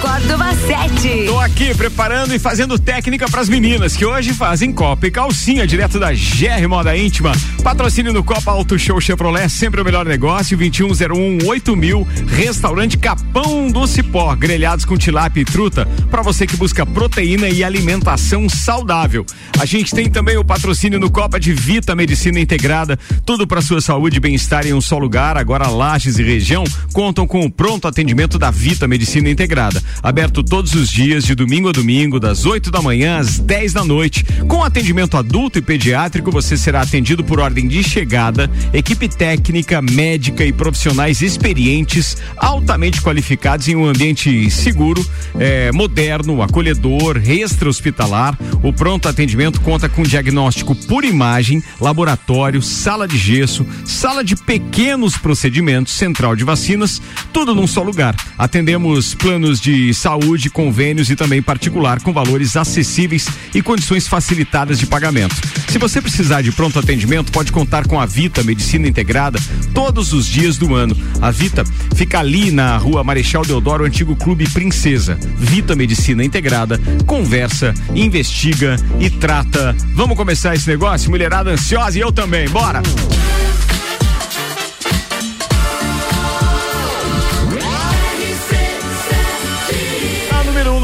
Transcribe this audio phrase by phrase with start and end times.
[0.00, 1.24] Córdova 7.
[1.26, 5.98] Tô aqui preparando e fazendo técnica pras meninas que hoje fazem Copa e calcinha direto
[5.98, 7.32] da GR Moda Íntima.
[7.62, 13.86] Patrocínio no Copa Auto Show Chevrolet, sempre o melhor negócio, 2101 8000, restaurante Capão do
[13.86, 19.24] Cipó, grelhados com tilápia e truta, para você que busca proteína e alimentação saudável.
[19.58, 23.80] A gente tem também o patrocínio no Copa de Vita Medicina Integrada, tudo para sua
[23.80, 25.36] saúde e bem-estar em um só lugar.
[25.36, 30.74] Agora Lages e região contam com o pronto atendimento da Vita Medicina Integrada, aberto todos
[30.74, 34.24] os dias de domingo a domingo, das 8 da manhã às 10 da noite.
[34.48, 40.44] Com atendimento adulto e pediátrico, você será atendido por ordem de chegada, equipe técnica, médica
[40.44, 45.04] e profissionais experientes, altamente qualificados em um ambiente seguro,
[45.38, 48.38] eh, moderno, acolhedor, extra-hospitalar.
[48.62, 55.16] O pronto atendimento conta com diagnóstico por imagem, laboratório, sala de gesso, sala de pequenos
[55.16, 57.00] procedimentos, central de vacinas,
[57.32, 58.16] tudo num só lugar.
[58.38, 64.86] Atendemos planos de saúde, convênios e também particular com valores acessíveis e condições facilitadas de
[64.86, 65.36] pagamento.
[65.68, 69.38] Se você precisar de pronto atendimento, pode contar com a Vita Medicina Integrada
[69.74, 70.96] todos os dias do ano.
[71.20, 75.18] A Vita fica ali na rua Marechal Deodoro, antigo Clube Princesa.
[75.36, 79.76] Vita Medicina Integrada conversa, investiga e trata.
[79.94, 81.10] Vamos começar esse negócio?
[81.10, 82.48] Mulherada ansiosa e eu também.
[82.48, 82.82] Bora!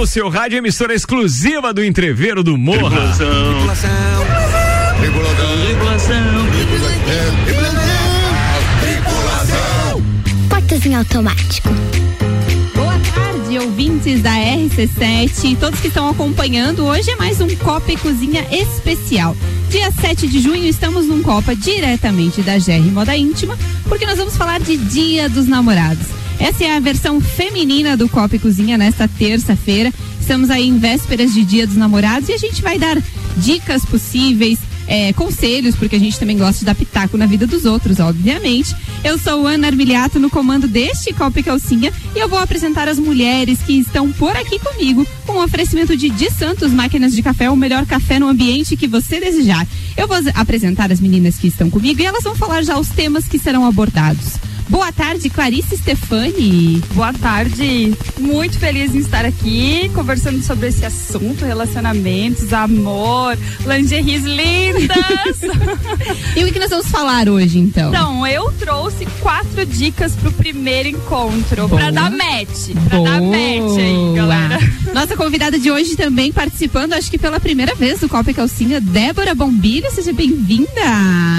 [0.03, 3.14] No seu rádio, emissora exclusiva do Entreveiro do Morra.
[10.48, 11.69] Portas em automático.
[12.75, 16.84] Boa tarde, ouvintes da RC7, todos que estão acompanhando.
[16.84, 19.37] Hoje é mais um Copa e Cozinha especial.
[19.70, 23.56] Dia 7 de junho estamos num Copa diretamente da GR Moda Íntima,
[23.89, 26.22] porque nós vamos falar de Dia dos Namorados.
[26.38, 29.92] Essa é a versão feminina do Copa e Cozinha nesta terça-feira.
[30.20, 32.97] Estamos aí em vésperas de Dia dos Namorados e a gente vai dar
[33.36, 37.65] dicas possíveis, é, conselhos, porque a gente também gosta de dar pitaco na vida dos
[37.65, 38.75] outros, obviamente.
[39.04, 42.99] Eu sou Ana Armiliato no comando deste Copa e Calcinha e eu vou apresentar as
[42.99, 47.50] mulheres que estão por aqui comigo com o oferecimento de Di Santos Máquinas de Café,
[47.50, 49.66] o melhor café no ambiente que você desejar.
[49.97, 53.26] Eu vou apresentar as meninas que estão comigo e elas vão falar já os temas
[53.26, 54.41] que serão abordados.
[54.72, 56.83] Boa tarde, Clarice Stefani.
[56.94, 65.43] Boa tarde, muito feliz em estar aqui conversando sobre esse assunto, relacionamentos, amor, lingeries lindas.
[66.34, 67.91] e o que nós vamos falar hoje, então?
[67.91, 71.82] Então, eu trouxe quatro dicas pro primeiro encontro, Boa.
[71.82, 73.11] pra dar match, pra Boa.
[73.11, 74.59] dar match aí, galera.
[74.94, 78.81] Nossa convidada de hoje também participando, acho que pela primeira vez do Copa e Calcinha,
[78.81, 80.71] Débora Bombilho, seja bem-vinda.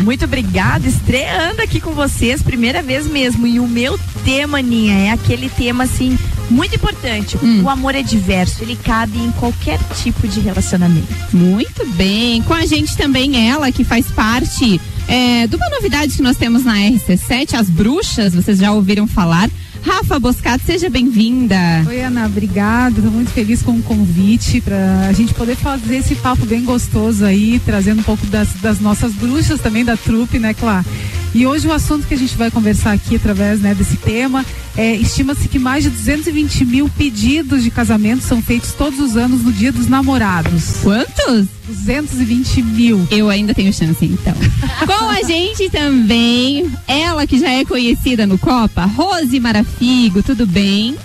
[0.03, 3.22] Muito obrigada, estreando aqui com vocês, primeira vez mesmo.
[3.25, 6.17] E o meu tema, Ninha, é aquele tema assim
[6.49, 7.37] muito importante.
[7.41, 7.63] Hum.
[7.63, 11.07] O amor é diverso, ele cabe em qualquer tipo de relacionamento.
[11.31, 12.41] Muito bem.
[12.43, 16.63] Com a gente também ela, que faz parte é, de uma novidade que nós temos
[16.63, 19.49] na RC7, as bruxas, vocês já ouviram falar.
[19.81, 21.57] Rafa Boscato, seja bem-vinda.
[21.87, 22.97] Oi, Ana, obrigada.
[22.97, 27.25] Estou muito feliz com o convite para a gente poder fazer esse papo bem gostoso
[27.25, 30.85] aí, trazendo um pouco das, das nossas bruxas também da trupe, né, Clá?
[31.33, 34.45] E hoje o assunto que a gente vai conversar aqui através né, desse tema
[34.77, 39.43] é estima-se que mais de 220 mil pedidos de casamento são feitos todos os anos
[39.43, 40.77] no Dia dos Namorados.
[40.83, 41.47] Quantos?
[41.67, 43.07] 220 mil.
[43.09, 44.33] Eu ainda tenho chance, então.
[44.85, 50.95] Com a gente também, ela que já é conhecida no Copa, Rose Marafigo, tudo bem?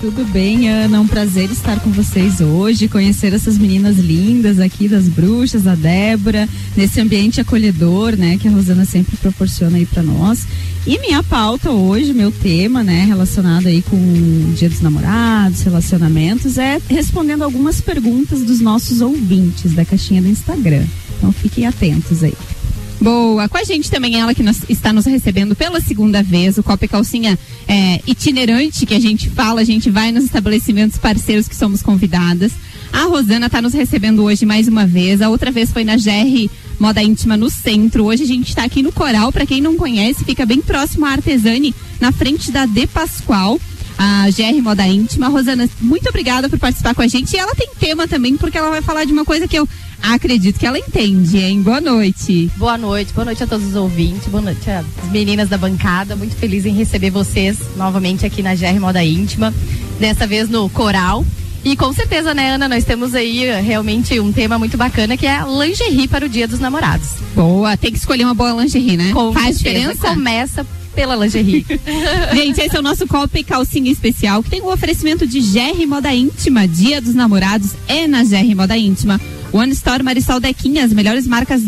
[0.00, 0.98] Tudo bem, Ana?
[0.98, 6.48] Um prazer estar com vocês hoje, conhecer essas meninas lindas aqui das bruxas, a Débora,
[6.74, 10.46] nesse ambiente acolhedor, né, que a Rosana sempre proporciona aí para nós.
[10.86, 16.56] E minha pauta hoje, meu tema, né, relacionado aí com o Dia dos Namorados, relacionamentos,
[16.56, 20.86] é respondendo algumas perguntas dos nossos ouvintes da caixinha do Instagram.
[21.18, 22.32] Então fiquem atentos aí.
[23.00, 26.62] Boa, com a gente também ela que nos, está nos recebendo pela segunda vez, o
[26.62, 31.48] Copa e Calcinha é, itinerante que a gente fala, a gente vai nos estabelecimentos parceiros
[31.48, 32.52] que somos convidadas.
[32.92, 36.50] A Rosana está nos recebendo hoje mais uma vez, a outra vez foi na GR
[36.78, 38.04] Moda Íntima no centro.
[38.04, 41.12] Hoje a gente está aqui no Coral, para quem não conhece, fica bem próximo à
[41.12, 43.58] Artesani, na frente da De Pascoal
[44.02, 45.28] a GR Moda Íntima.
[45.28, 47.36] Rosana, muito obrigada por participar com a gente.
[47.36, 49.68] E ela tem tema também, porque ela vai falar de uma coisa que eu
[50.02, 51.60] acredito que ela entende, hein?
[51.60, 52.50] Boa noite.
[52.56, 56.16] Boa noite, boa noite a todos os ouvintes, boa noite às meninas da bancada.
[56.16, 59.52] Muito feliz em receber vocês novamente aqui na GR Moda Íntima,
[59.98, 61.22] dessa vez no Coral.
[61.62, 65.26] E com certeza, né, Ana, nós temos aí eh, realmente um tema muito bacana que
[65.26, 67.08] é a lingerie para o Dia dos Namorados.
[67.34, 69.12] Boa, tem que escolher uma boa lingerie, né?
[69.12, 69.90] Com Faz certeza.
[69.90, 70.08] diferença?
[70.08, 71.64] Começa pela lingerie.
[72.34, 75.40] Gente, esse é o nosso Copa e Calcinha Especial, que tem o um oferecimento de
[75.40, 76.66] GR Moda Íntima.
[76.66, 79.20] Dia dos Namorados é na GR Moda Íntima.
[79.52, 81.62] One Store Marisol Dequinha, as melhores marcas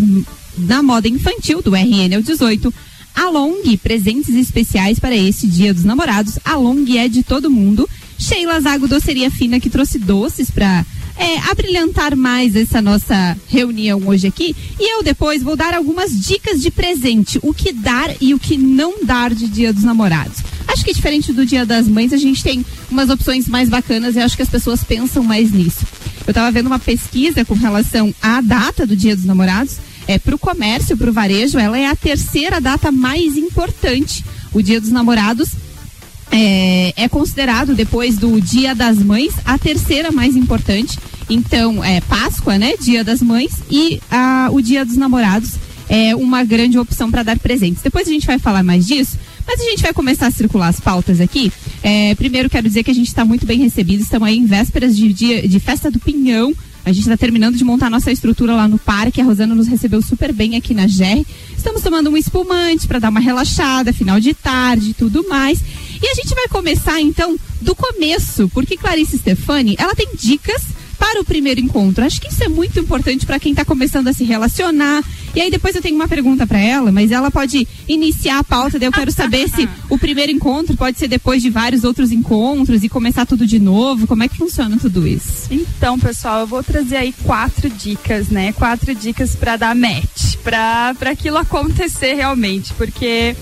[0.56, 2.72] da moda infantil, do RN ao 18.
[3.14, 6.38] A Long, presentes especiais para esse Dia dos Namorados.
[6.44, 7.88] A Long é de todo mundo.
[8.18, 10.84] Sheila Zago Doceria Fina, que trouxe doces para
[11.16, 14.54] é, abrilhantar mais essa nossa reunião hoje aqui.
[14.78, 18.56] E eu depois vou dar algumas dicas de presente, o que dar e o que
[18.56, 20.38] não dar de Dia dos Namorados.
[20.66, 24.20] Acho que diferente do Dia das Mães, a gente tem umas opções mais bacanas e
[24.20, 25.84] acho que as pessoas pensam mais nisso.
[26.26, 29.76] Eu estava vendo uma pesquisa com relação à data do Dia dos Namorados.
[30.06, 34.24] É, para o comércio, para o varejo, ela é a terceira data mais importante.
[34.52, 35.50] O Dia dos Namorados
[36.32, 40.98] é, é, considerado, depois do Dia das Mães, a terceira mais importante.
[41.28, 42.74] Então, é Páscoa, né?
[42.80, 45.52] Dia das Mães e a, o Dia dos Namorados
[45.88, 47.82] é uma grande opção para dar presentes.
[47.82, 50.80] Depois a gente vai falar mais disso, mas a gente vai começar a circular as
[50.80, 51.52] pautas aqui.
[51.82, 54.02] É, primeiro, quero dizer que a gente está muito bem recebido.
[54.02, 56.54] Estamos aí em vésperas de, dia, de festa do Pinhão.
[56.84, 59.20] A gente está terminando de montar nossa estrutura lá no parque.
[59.20, 61.24] A Rosana nos recebeu super bem aqui na GR.
[61.56, 65.60] Estamos tomando um espumante para dar uma relaxada, final de tarde e tudo mais.
[66.02, 70.62] E a gente vai começar então do começo, porque Clarice Stefani, ela tem dicas
[70.98, 72.04] para o primeiro encontro.
[72.04, 75.04] Acho que isso é muito importante para quem está começando a se relacionar.
[75.34, 78.78] E aí depois eu tenho uma pergunta para ela, mas ela pode iniciar a pauta.
[78.78, 82.84] Daí eu quero saber se o primeiro encontro pode ser depois de vários outros encontros
[82.84, 84.06] e começar tudo de novo.
[84.06, 85.48] Como é que funciona tudo isso?
[85.50, 88.52] Então, pessoal, eu vou trazer aí quatro dicas, né?
[88.52, 93.34] Quatro dicas para dar match, para aquilo acontecer realmente, porque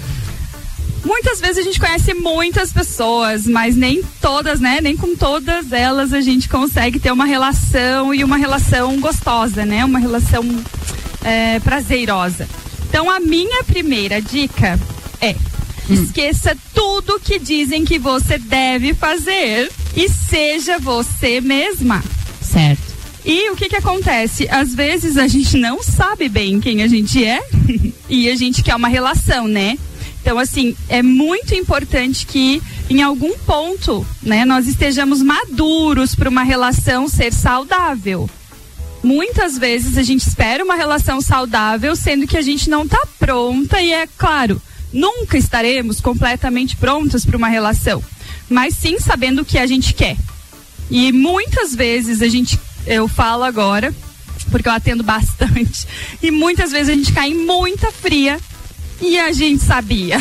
[1.05, 4.81] Muitas vezes a gente conhece muitas pessoas, mas nem todas, né?
[4.83, 9.83] Nem com todas elas a gente consegue ter uma relação e uma relação gostosa, né?
[9.83, 10.45] Uma relação
[11.25, 12.49] é, prazerosa.
[12.89, 14.79] Então a minha primeira dica
[15.21, 15.31] é
[15.89, 15.95] hum.
[15.95, 22.03] esqueça tudo que dizem que você deve fazer e seja você mesma.
[22.41, 22.91] Certo.
[23.25, 24.49] E o que que acontece?
[24.51, 27.41] Às vezes a gente não sabe bem quem a gente é
[28.09, 29.77] e a gente quer uma relação, né?
[30.23, 36.43] Então, assim, é muito importante que em algum ponto, né, nós estejamos maduros para uma
[36.43, 38.29] relação ser saudável.
[39.03, 43.81] Muitas vezes a gente espera uma relação saudável, sendo que a gente não está pronta
[43.81, 44.61] e é claro,
[44.93, 48.03] nunca estaremos completamente prontas para uma relação,
[48.49, 50.17] mas sim sabendo o que a gente quer.
[50.91, 53.95] E muitas vezes a gente, eu falo agora,
[54.51, 55.87] porque eu atendo bastante,
[56.23, 58.39] e muitas vezes a gente cai em muita fria
[59.01, 60.19] e a gente sabia.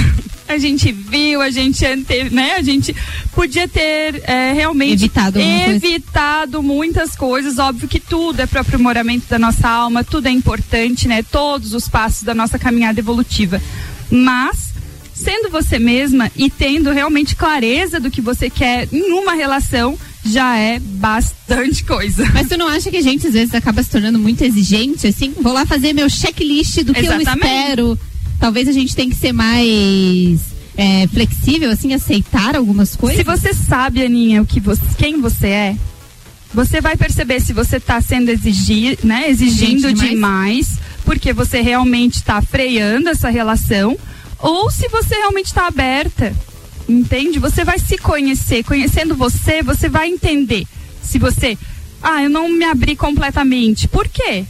[0.50, 2.56] A gente viu, a gente ante, né?
[2.56, 2.96] A gente
[3.34, 7.60] podia ter é, realmente evitado, evitado muitas coisas.
[7.60, 11.22] Óbvio que tudo é para o aprimoramento da nossa alma, tudo é importante, né?
[11.22, 13.62] Todos os passos da nossa caminhada evolutiva.
[14.10, 14.74] Mas
[15.14, 20.58] sendo você mesma e tendo realmente clareza do que você quer em uma relação, já
[20.58, 22.28] é bastante coisa.
[22.34, 25.34] Mas tu não acha que a gente às vezes acaba se tornando muito exigente, assim?
[25.40, 27.28] Vou lá fazer meu checklist do que Exatamente.
[27.28, 28.00] eu espero
[28.40, 30.42] talvez a gente tenha que ser mais
[30.78, 33.18] é, flexível, assim, aceitar algumas coisas?
[33.18, 35.76] Se você sabe, Aninha, o que você, quem você é,
[36.54, 40.10] você vai perceber se você está sendo exigir, né, exigindo demais.
[40.10, 43.98] demais, porque você realmente está freando essa relação,
[44.40, 46.34] ou se você realmente está aberta.
[46.88, 47.38] Entende?
[47.38, 48.64] Você vai se conhecer.
[48.64, 50.66] Conhecendo você, você vai entender.
[51.04, 51.56] Se você.
[52.02, 53.88] Ah, eu não me abri completamente.
[53.88, 54.44] Por quê?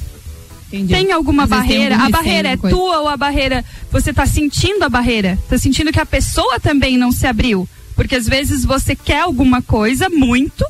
[0.72, 0.94] Entendi.
[0.94, 1.98] Tem alguma barreira?
[1.98, 2.76] Tem a barreira é coisa.
[2.76, 3.66] tua ou a barreira.
[3.92, 5.38] Você está sentindo a barreira?
[5.44, 7.68] Está sentindo que a pessoa também não se abriu?
[7.96, 10.64] Porque às vezes você quer alguma coisa muito,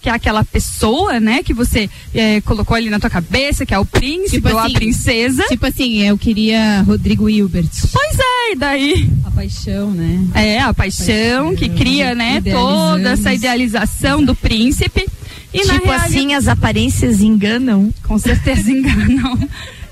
[0.00, 3.78] que é aquela pessoa, né, que você é, colocou ali na tua cabeça, que é
[3.78, 5.44] o príncipe tipo ou assim, a princesa.
[5.48, 7.68] Tipo assim, eu queria Rodrigo Hilbert.
[7.92, 9.10] Pois é, e daí?
[9.24, 10.26] A paixão, né?
[10.34, 14.26] É, a paixão, paixão que cria, né, toda essa idealização Exato.
[14.26, 15.06] do príncipe.
[15.52, 17.92] E tipo assim, as aparências enganam?
[18.04, 19.38] Com certeza enganam.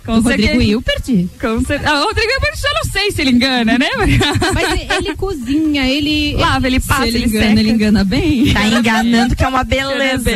[0.05, 1.29] Com o Rodrigo Hilbert?
[1.39, 1.87] Com cer...
[1.87, 3.89] ah, o Rodrigo Hilbert eu não sei se ele engana, né?
[4.55, 6.35] Mas ele cozinha, ele.
[6.35, 7.61] Lava, ele passa, ele, ele engana, seca.
[7.61, 8.53] ele engana bem.
[8.53, 10.31] Tá enganando que é uma beleza.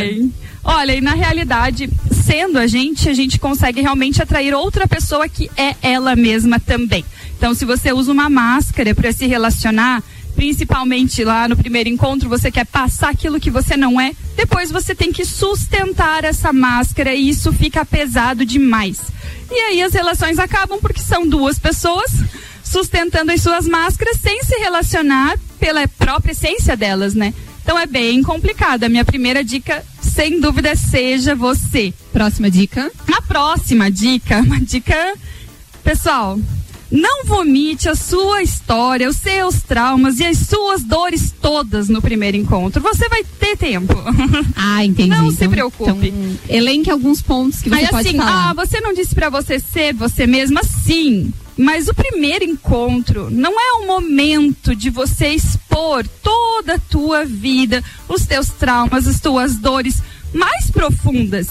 [0.64, 1.88] Olha, e na realidade,
[2.24, 7.04] sendo a gente, a gente consegue realmente atrair outra pessoa que é ela mesma também.
[7.36, 10.02] Então, se você usa uma máscara para se relacionar,
[10.42, 14.92] principalmente lá no primeiro encontro, você quer passar aquilo que você não é, depois você
[14.92, 19.00] tem que sustentar essa máscara e isso fica pesado demais.
[19.48, 22.10] E aí as relações acabam porque são duas pessoas
[22.64, 27.32] sustentando as suas máscaras sem se relacionar pela própria essência delas, né?
[27.62, 28.82] Então é bem complicado.
[28.82, 31.94] A minha primeira dica, sem dúvida, seja você.
[32.12, 32.90] Próxima dica?
[33.16, 35.14] A próxima dica, uma dica,
[35.84, 36.36] pessoal,
[36.92, 42.36] Não vomite a sua história, os seus traumas e as suas dores todas no primeiro
[42.36, 42.82] encontro.
[42.82, 43.94] Você vai ter tempo.
[44.54, 45.08] Ah, entendi.
[45.10, 46.08] Não se Então- preocupe.
[46.08, 48.50] então, elenque alguns pontos que você Aí pode assim, falar.
[48.50, 50.62] ah, você não disse pra você ser você mesma?
[50.62, 51.32] Sim.
[51.56, 57.82] Mas o primeiro encontro não é o momento de você expor toda a tua vida,
[58.08, 61.48] os teus traumas, as tuas dores mais profundas.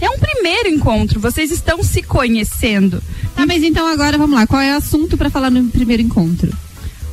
[0.00, 3.02] É um primeiro encontro, vocês estão se conhecendo.
[3.34, 4.46] Tá, mas então agora vamos lá.
[4.46, 6.52] Qual é o assunto pra falar no primeiro encontro?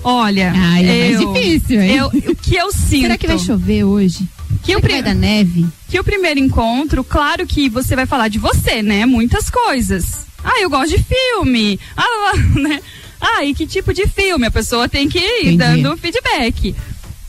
[0.03, 1.95] Olha, Ai, é mais eu, difícil, hein?
[1.97, 3.01] eu- o que eu sinto.
[3.01, 4.19] Será que vai chover hoje?
[4.63, 5.65] Que Será o que pri- vai dar neve?
[5.89, 9.05] que o primeiro encontro, claro que você vai falar de você, né?
[9.05, 10.25] Muitas coisas.
[10.43, 11.79] Ah, eu gosto de filme.
[11.95, 12.79] Ah, né?
[13.19, 14.45] Ah, e que tipo de filme?
[14.45, 15.81] A pessoa tem que ir Entendi.
[15.81, 16.73] dando feedback.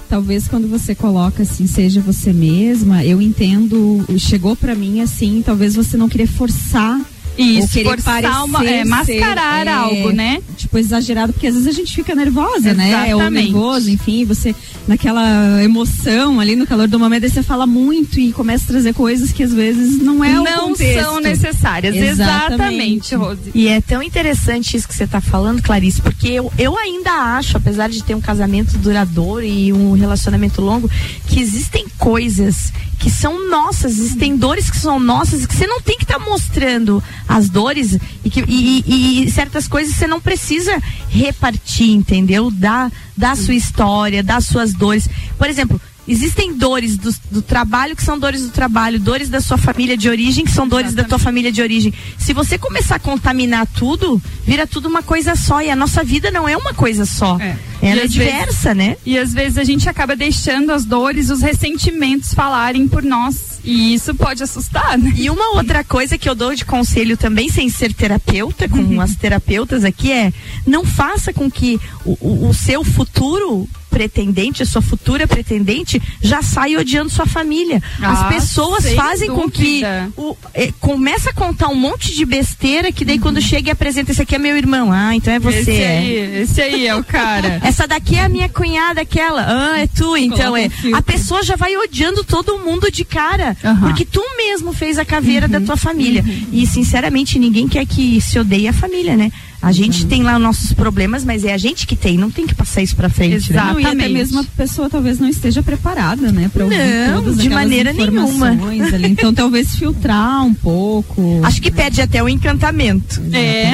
[0.09, 5.75] Talvez quando você coloca assim, seja você mesma, eu entendo, chegou pra mim assim, talvez
[5.75, 6.99] você não querer forçar
[7.39, 10.43] Isso, querer forçar parecer uma- é, mascarar ser, é, algo, né?
[10.57, 13.15] Tipo, exagerado, porque às vezes a gente fica nervosa, né?
[13.15, 13.45] Ou Exatamente.
[13.53, 14.55] nervoso, enfim, você
[14.87, 18.95] naquela emoção ali no calor do momento, aí você fala muito e começa a trazer
[18.95, 21.95] coisas que às vezes não é o não são necessárias.
[21.95, 22.09] Exatamente.
[22.19, 23.51] Exatamente, Rose.
[23.55, 27.57] E é tão interessante isso que você está falando, Clarice, porque eu, eu ainda acho,
[27.57, 30.91] apesar de ter um casamento duradouro e um relacionamento longo,
[31.27, 35.97] que existem coisas que são nossas, existem dores que são nossas, que você não tem
[35.97, 40.81] que estar mostrando as dores e, que, e, e- e certas coisas você não precisa
[41.11, 42.51] repartir, entendeu?
[42.51, 45.09] Da, da sua história, das suas dores.
[45.37, 45.81] Por exemplo,
[46.11, 50.09] Existem dores do, do trabalho que são dores do trabalho, dores da sua família de
[50.09, 51.93] origem que são dores da tua família de origem.
[52.17, 55.61] Se você começar a contaminar tudo, vira tudo uma coisa só.
[55.61, 57.37] E a nossa vida não é uma coisa só.
[57.39, 57.55] É.
[57.83, 58.97] Ela é diversa, né?
[59.05, 63.58] E às vezes a gente acaba deixando as dores, os ressentimentos falarem por nós.
[63.71, 65.13] E isso pode assustar, né?
[65.15, 69.15] E uma outra coisa que eu dou de conselho também, sem ser terapeuta, com as
[69.15, 70.33] terapeutas aqui, é
[70.67, 76.43] não faça com que o, o- o seu futuro pretendente, a sua futura pretendente, já
[76.43, 77.83] saia odiando sua família.
[78.01, 80.13] As Ah, pessoas sem fazem com que dúvida.
[80.17, 84.13] o, é, começa a contar um monte de besteira que daí quando chega e apresenta
[84.13, 84.93] esse aqui é meu irmão.
[84.93, 85.59] Ah, então é você.
[85.59, 87.61] Esse aí, esse aí é o cara.
[87.65, 89.45] Essa daqui é a minha cunhada, aquela.
[89.73, 90.71] Ah, é tu, então Coloca é.
[90.89, 90.97] um.
[90.97, 93.57] A pessoa já vai odiando todo mundo de cara.
[93.65, 93.81] Aham.
[93.89, 96.25] Porque tu mesmo fez a caveira da tua família.
[96.53, 99.31] E, sinceramente, ninguém quer que se odeie a família, né?
[99.61, 102.47] A gente tem lá os nossos problemas, mas é a gente que tem, não tem
[102.47, 103.53] que passar isso pra frente.
[103.53, 103.59] né?
[103.59, 103.67] Exato.
[103.75, 104.13] Não, e até Exatamente.
[104.13, 106.49] mesmo a pessoa talvez não esteja preparada, né?
[106.53, 108.51] Pra ouvir Não, todas de maneira nenhuma.
[108.51, 109.07] Ali.
[109.09, 111.41] Então talvez filtrar um pouco.
[111.43, 113.21] Acho que perde até o encantamento.
[113.33, 113.73] É.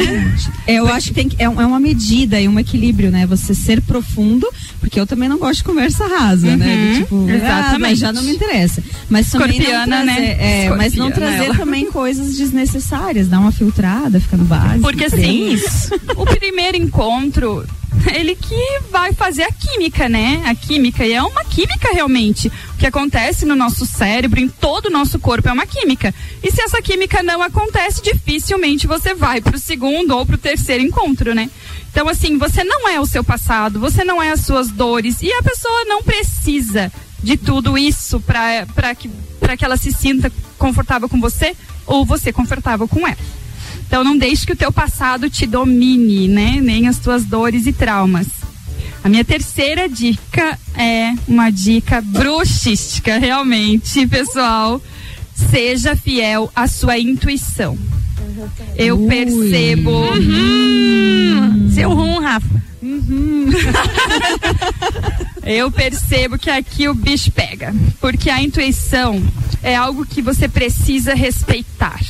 [0.66, 3.26] É, eu acho que tem que, é, é uma medida e um equilíbrio, né?
[3.26, 4.48] Você ser profundo,
[4.80, 6.94] porque eu também não gosto de conversa rasa, né?
[6.94, 7.80] Do tipo, ah, exatamente.
[7.80, 8.82] mas já não me interessa.
[9.10, 10.64] Mas Escorpiana, não trazer, né?
[10.64, 11.54] é, mas não trazer ela.
[11.56, 14.80] também coisas desnecessárias, dar uma filtrada, fica no básico.
[14.80, 15.56] Porque assim,
[16.16, 17.66] o primeiro encontro,
[18.12, 20.42] ele que vai fazer a química, né?
[20.46, 21.06] A química.
[21.06, 22.48] E é uma química realmente.
[22.48, 26.14] O que acontece no nosso cérebro, em todo o nosso corpo, é uma química.
[26.42, 31.34] E se essa química não acontece, dificilmente você vai pro segundo ou pro terceiro encontro,
[31.34, 31.50] né?
[31.90, 35.22] Então, assim, você não é o seu passado, você não é as suas dores.
[35.22, 39.08] E a pessoa não precisa de tudo isso para que,
[39.56, 43.16] que ela se sinta confortável com você ou você confortável com ela.
[43.86, 46.58] Então não deixe que o teu passado te domine, né?
[46.60, 48.26] Nem as tuas dores e traumas.
[49.02, 54.80] A minha terceira dica é uma dica bruxística, realmente, pessoal.
[55.50, 57.78] Seja fiel à sua intuição.
[58.76, 59.08] Eu Ui.
[59.08, 59.90] percebo.
[60.14, 62.64] Hum, seu rum, Rafa.
[65.44, 67.74] Eu percebo que aqui o bicho pega.
[68.00, 69.22] Porque a intuição
[69.62, 72.00] é algo que você precisa respeitar.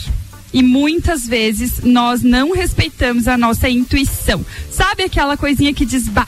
[0.55, 4.45] E muitas vezes nós não respeitamos a nossa intuição.
[4.71, 6.27] Sabe aquela coisinha que diz bah?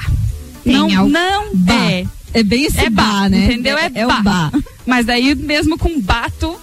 [0.64, 1.74] Tem não, algo- não Bah.
[1.74, 2.06] é.
[2.34, 3.44] É bem esse É bar, bah, né?
[3.46, 3.78] entendeu?
[3.78, 4.18] É, é bah.
[4.18, 4.52] o bar.
[4.84, 6.54] Mas daí mesmo com bato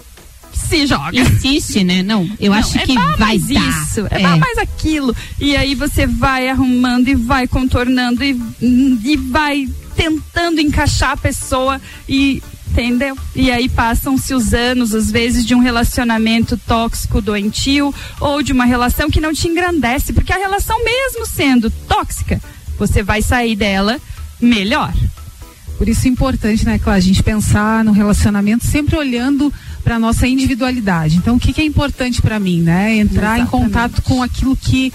[0.52, 1.18] se joga.
[1.18, 2.02] Insiste, né?
[2.02, 3.82] Não, eu Não, acho é que bah vai mais dar.
[3.82, 5.16] isso, é, bah mais aquilo.
[5.40, 9.66] E aí você vai arrumando e vai contornando e, e vai
[9.96, 12.42] tentando encaixar a pessoa e
[12.74, 13.16] entendeu?
[13.34, 18.64] E aí passam-se os anos, às vezes, de um relacionamento tóxico, doentio, ou de uma
[18.64, 22.40] relação que não te engrandece, porque a relação, mesmo sendo tóxica,
[22.76, 24.00] você vai sair dela
[24.40, 24.92] melhor.
[25.78, 29.52] Por isso é importante, né, Clara, a gente pensar no relacionamento sempre olhando
[29.82, 31.16] para nossa individualidade.
[31.16, 32.96] Então, o que, que é importante para mim, né?
[32.96, 33.50] Entrar em Exatamente.
[33.50, 34.92] contato com aquilo que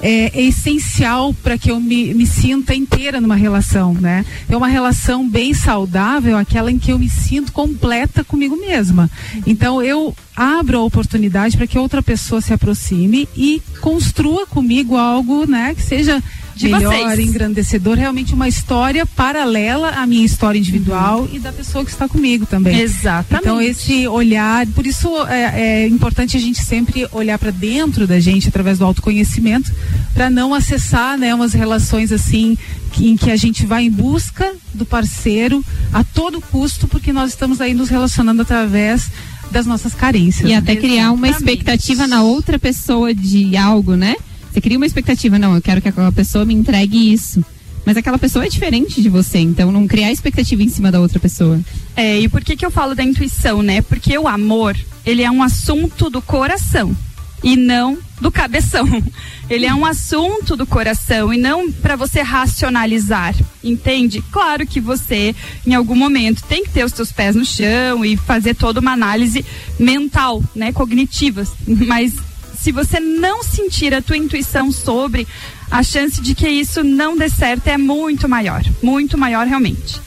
[0.00, 4.24] é, é essencial para que eu me, me sinta inteira numa relação, né?
[4.48, 9.10] É uma relação bem saudável, aquela em que eu me sinto completa comigo mesma.
[9.46, 15.46] Então eu abro a oportunidade para que outra pessoa se aproxime e construa comigo algo,
[15.46, 16.22] né, que seja
[16.56, 17.28] De melhor, vocês.
[17.28, 22.46] engrandecedor, realmente uma história paralela à minha história individual e da pessoa que está comigo
[22.46, 22.80] também.
[22.80, 23.44] Exatamente.
[23.44, 28.18] Então esse olhar, por isso é, é importante a gente sempre olhar para dentro da
[28.18, 29.70] gente através do autoconhecimento,
[30.14, 32.56] para não acessar, né, umas relações assim
[32.92, 37.30] que- em que a gente vai em busca do parceiro a todo custo, porque nós
[37.30, 39.10] estamos aí nos relacionando através
[39.50, 40.48] das nossas carências.
[40.50, 41.58] E até criar uma Exatamente.
[41.60, 44.16] expectativa na outra pessoa de algo, né?
[44.56, 47.44] Você cria uma expectativa, não, eu quero que aquela pessoa me entregue isso.
[47.84, 51.20] Mas aquela pessoa é diferente de você, então não criar expectativa em cima da outra
[51.20, 51.60] pessoa.
[51.94, 53.82] É, e por que que eu falo da intuição, né?
[53.82, 56.96] Porque o amor, ele é um assunto do coração
[57.44, 58.86] e não do cabeção.
[59.48, 63.32] Ele é um assunto do coração e não para você racionalizar,
[63.62, 64.20] entende?
[64.32, 68.16] Claro que você, em algum momento, tem que ter os seus pés no chão e
[68.16, 69.44] fazer toda uma análise
[69.78, 71.46] mental, né, cognitiva,
[71.86, 72.14] mas
[72.58, 75.26] se você não sentir a tua intuição sobre
[75.70, 80.00] a chance de que isso não dê certo é muito maior, muito maior realmente.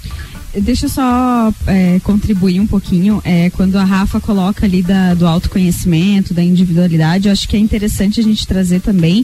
[0.56, 3.22] Deixa eu só é, contribuir um pouquinho.
[3.24, 7.60] É, quando a Rafa coloca ali da- do autoconhecimento, da individualidade, eu acho que é
[7.60, 9.24] interessante a gente trazer também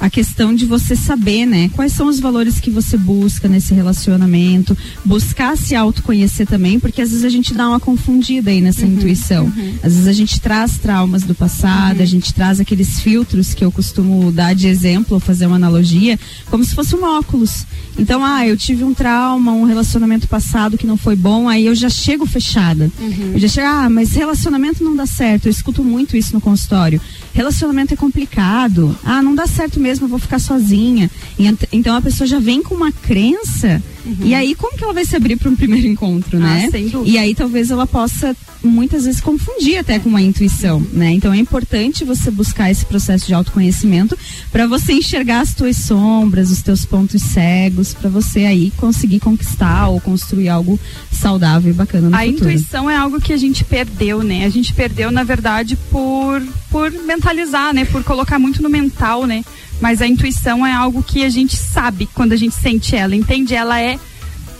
[0.00, 1.70] a questão de você saber, né?
[1.74, 7.10] Quais são os valores que você busca nesse relacionamento, buscar se autoconhecer também, porque às
[7.10, 9.52] vezes a gente dá uma confundida aí nessa intuição.
[9.82, 13.70] Às vezes a gente traz traumas do passado, a gente traz aqueles filtros que eu
[13.70, 16.18] costumo dar de exemplo, ou fazer uma analogia,
[16.50, 17.66] como se fosse um óculos.
[17.98, 21.74] Então, ah, eu tive um trauma, um relacionamento passado que não foi bom, aí eu
[21.74, 22.90] já chego fechada.
[23.34, 25.46] Eu já chego, ah, mas relacionamento não dá certo.
[25.46, 27.00] Eu escuto muito isso no consultório.
[27.34, 28.96] Relacionamento é complicado.
[29.04, 31.10] Ah, não dá certo mesmo, eu vou ficar sozinha.
[31.38, 33.82] E ent- então a pessoa já vem com uma crença.
[34.20, 36.64] E aí, como que ela vai se abrir para um primeiro encontro, né?
[36.66, 37.10] Ah, sem dúvida.
[37.10, 41.10] E aí talvez ela possa muitas vezes confundir até com uma intuição, né?
[41.12, 44.16] Então é importante você buscar esse processo de autoconhecimento
[44.50, 49.88] para você enxergar as tuas sombras, os teus pontos cegos, para você aí conseguir conquistar
[49.88, 50.78] ou construir algo
[51.10, 52.50] saudável e bacana no a futuro.
[52.50, 54.44] intuição é algo que a gente perdeu, né?
[54.44, 57.84] A gente perdeu, na verdade, por, por mentalizar, né?
[57.84, 59.44] Por colocar muito no mental, né?
[59.82, 63.52] Mas a intuição é algo que a gente sabe quando a gente sente ela, entende?
[63.54, 63.98] Ela é.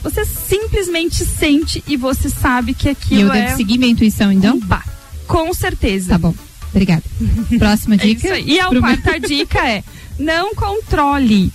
[0.02, 3.42] Você simplesmente sente e você sabe que E aquilo eu é.
[3.44, 4.58] devo seguir minha intuição, então?
[4.58, 4.82] Bah,
[5.28, 6.08] com certeza.
[6.10, 6.34] Tá bom.
[6.70, 7.04] Obrigada.
[7.56, 8.26] Próxima É dica.
[8.26, 8.44] isso aí.
[8.50, 9.84] E a quarta dica é:
[10.18, 11.52] não controle.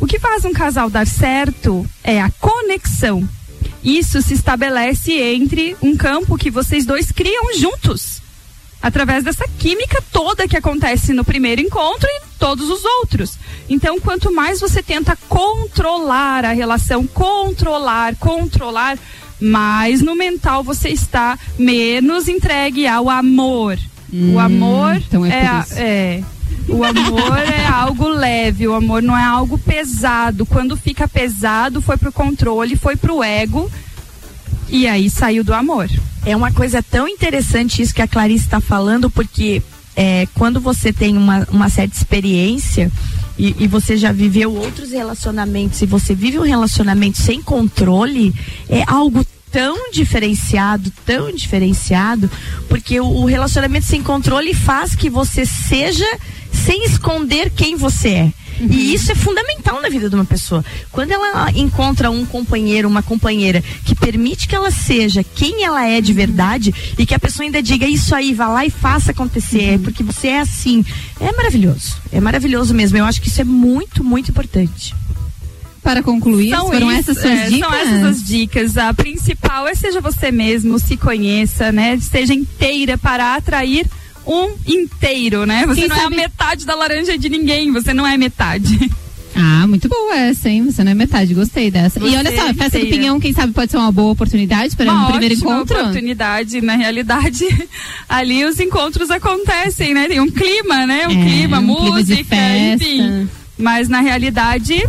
[0.00, 3.28] O que faz um casal dar certo é a conexão.
[3.84, 8.22] Isso se estabelece entre um campo que vocês dois criam juntos.
[8.80, 13.38] Através dessa química toda que acontece no primeiro encontro e todos os outros.
[13.68, 18.98] Então, quanto mais você tenta controlar a relação, controlar, controlar,
[19.38, 23.78] mais no mental você está, menos entregue ao amor.
[24.12, 25.74] o amor então é isso.
[25.76, 26.24] é.
[26.68, 30.44] O amor é algo leve, o amor não é algo pesado.
[30.46, 33.70] Quando fica pesado, foi pro controle, foi pro ego.
[34.68, 35.88] E aí saiu do amor.
[36.24, 39.62] É uma coisa tão interessante isso que a Clarice está falando, porque
[39.96, 42.90] é, quando você tem uma, uma certa experiência
[43.38, 48.34] e, e você já viveu outros relacionamentos e você vive um relacionamento sem controle,
[48.68, 52.30] é algo tão diferenciado, tão diferenciado,
[52.68, 56.06] porque o, relacionamento sem controle faz que você seja
[56.52, 58.32] sem esconder quem você é.
[58.60, 60.62] E isso é fundamental na vida de uma pessoa.
[60.92, 65.98] Quando ela encontra um companheiro, uma companheira que permite que ela seja quem ela é
[66.00, 69.78] de verdade e que a pessoa ainda diga isso aí, vá lá e faça acontecer,
[69.78, 70.84] porque você é assim.
[71.18, 71.96] É maravilhoso.
[72.12, 72.98] É maravilhoso mesmo.
[72.98, 74.94] Eu acho que isso é muito, muito importante.
[75.82, 77.60] Para concluir, foram isso, essas suas é, dicas?
[77.70, 78.76] São essas as dicas.
[78.76, 81.98] A principal é seja você mesmo, se conheça, né?
[82.00, 83.86] Seja inteira para atrair
[84.26, 85.64] um inteiro, né?
[85.66, 88.90] Você Quem não sabe- é a metade da laranja de ninguém, você não é metade.
[89.34, 90.64] Ah, muito boa essa, hein?
[90.70, 91.98] Você não é metade, gostei dessa.
[91.98, 92.86] e Você olha só, a festa do.
[92.86, 95.78] Pinhão, quem sabe pode ser uma boa oportunidade para Uma um primeiro encontro?
[95.80, 97.46] oportunidade, na realidade,
[98.08, 100.08] ali os encontros acontecem, né?
[100.08, 101.06] Tem um clima, né?
[101.08, 102.84] Um É, clima, um clima música, festa.
[102.84, 103.28] enfim.
[103.56, 104.82] Mas na realidade,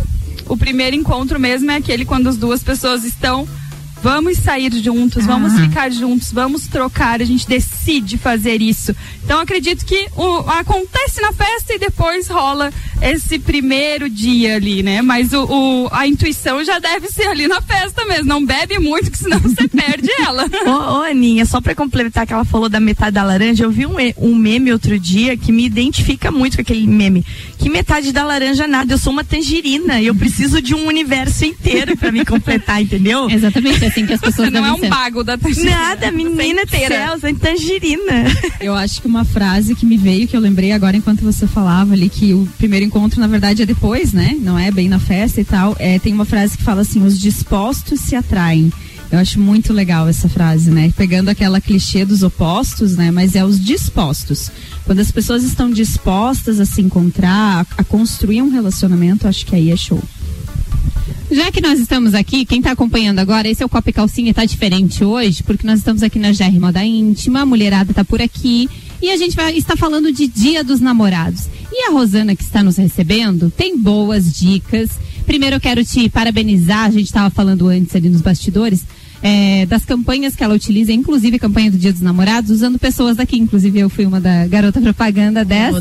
[0.52, 3.48] o primeiro encontro mesmo é aquele quando as duas pessoas estão
[4.02, 8.94] vamos sair juntos, vamos ficar juntos, vamos trocar, a gente decide fazer isso.
[9.24, 15.02] Então acredito que o, acontece na festa e depois rola esse primeiro dia ali, né?
[15.02, 18.24] Mas o, o, a intuição já deve ser ali na festa mesmo.
[18.24, 20.46] Não bebe muito, que senão você perde ela.
[20.66, 23.86] Ô, ô, Aninha, só pra complementar que ela falou da metade da laranja, eu vi
[23.86, 27.24] um, um meme outro dia que me identifica muito com aquele meme.
[27.58, 31.44] Que metade da laranja nada, eu sou uma tangerina e eu preciso de um universo
[31.44, 33.30] inteiro pra me completar, entendeu?
[33.30, 34.88] Exatamente assim que as pessoas Não é um ser.
[34.88, 35.70] bago da tangerina.
[35.76, 36.94] Nada, menina do inteira.
[36.96, 38.24] céu, sou tangerina.
[38.60, 41.92] Eu acho que uma frase que me veio, que eu lembrei agora enquanto você falava
[41.92, 44.36] ali, que o primeiro encontro, na verdade, é depois, né?
[44.40, 45.76] Não é bem na festa e tal.
[45.78, 48.72] É, tem uma frase que fala assim: os dispostos se atraem.
[49.10, 50.90] Eu acho muito legal essa frase, né?
[50.96, 53.10] Pegando aquela clichê dos opostos, né?
[53.10, 54.50] Mas é os dispostos.
[54.86, 59.54] Quando as pessoas estão dispostas a se encontrar, a, a construir um relacionamento, acho que
[59.54, 60.02] aí é show.
[61.32, 64.34] Já que nós estamos aqui, quem está acompanhando agora, esse é o Copa e Calcinha,
[64.34, 68.20] tá diferente hoje, porque nós estamos aqui na GR Moda Íntima, a mulherada tá por
[68.20, 68.68] aqui
[69.00, 71.48] e a gente vai estar falando de Dia dos Namorados.
[71.72, 74.90] E a Rosana que está nos recebendo tem boas dicas.
[75.24, 78.84] Primeiro eu quero te parabenizar, a gente estava falando antes ali nos bastidores,
[79.22, 83.16] é, das campanhas que ela utiliza, inclusive a campanha do Dia dos Namorados, usando pessoas
[83.16, 83.38] daqui.
[83.38, 85.80] Inclusive eu fui uma da garota propaganda dessa.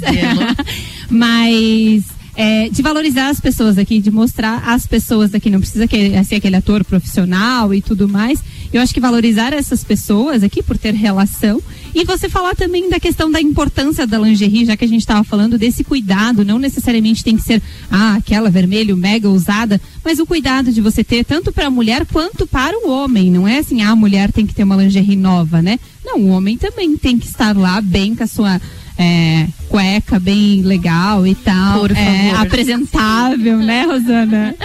[1.12, 6.24] Mas é, de valorizar as pessoas aqui, de mostrar as pessoas daqui, não precisa que,
[6.24, 8.40] ser aquele ator profissional e tudo mais.
[8.72, 11.62] Eu acho que valorizar essas pessoas aqui por ter relação
[11.94, 15.26] e você falar também da questão da importância da lingerie, já que a gente estava
[15.26, 20.26] falando desse cuidado, não necessariamente tem que ser ah, aquela vermelho mega usada, mas o
[20.26, 23.82] cuidado de você ter tanto para a mulher quanto para o homem, não é assim,
[23.82, 25.80] ah, a mulher tem que ter uma lingerie nova, né?
[26.04, 28.62] Não, o homem também tem que estar lá bem com a sua
[29.02, 31.80] é, cueca bem legal e tal.
[31.80, 34.56] Por é, apresentável, né, Rosana?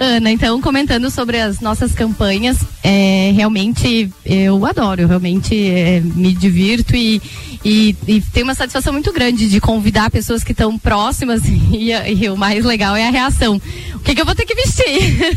[0.00, 6.94] Ana, então comentando sobre as nossas campanhas, é, realmente eu adoro, realmente é, me divirto
[6.94, 7.20] e,
[7.64, 12.28] e, e tenho uma satisfação muito grande de convidar pessoas que estão próximas e, e
[12.30, 13.60] o mais legal é a reação.
[13.92, 15.34] O que, que eu vou ter que vestir?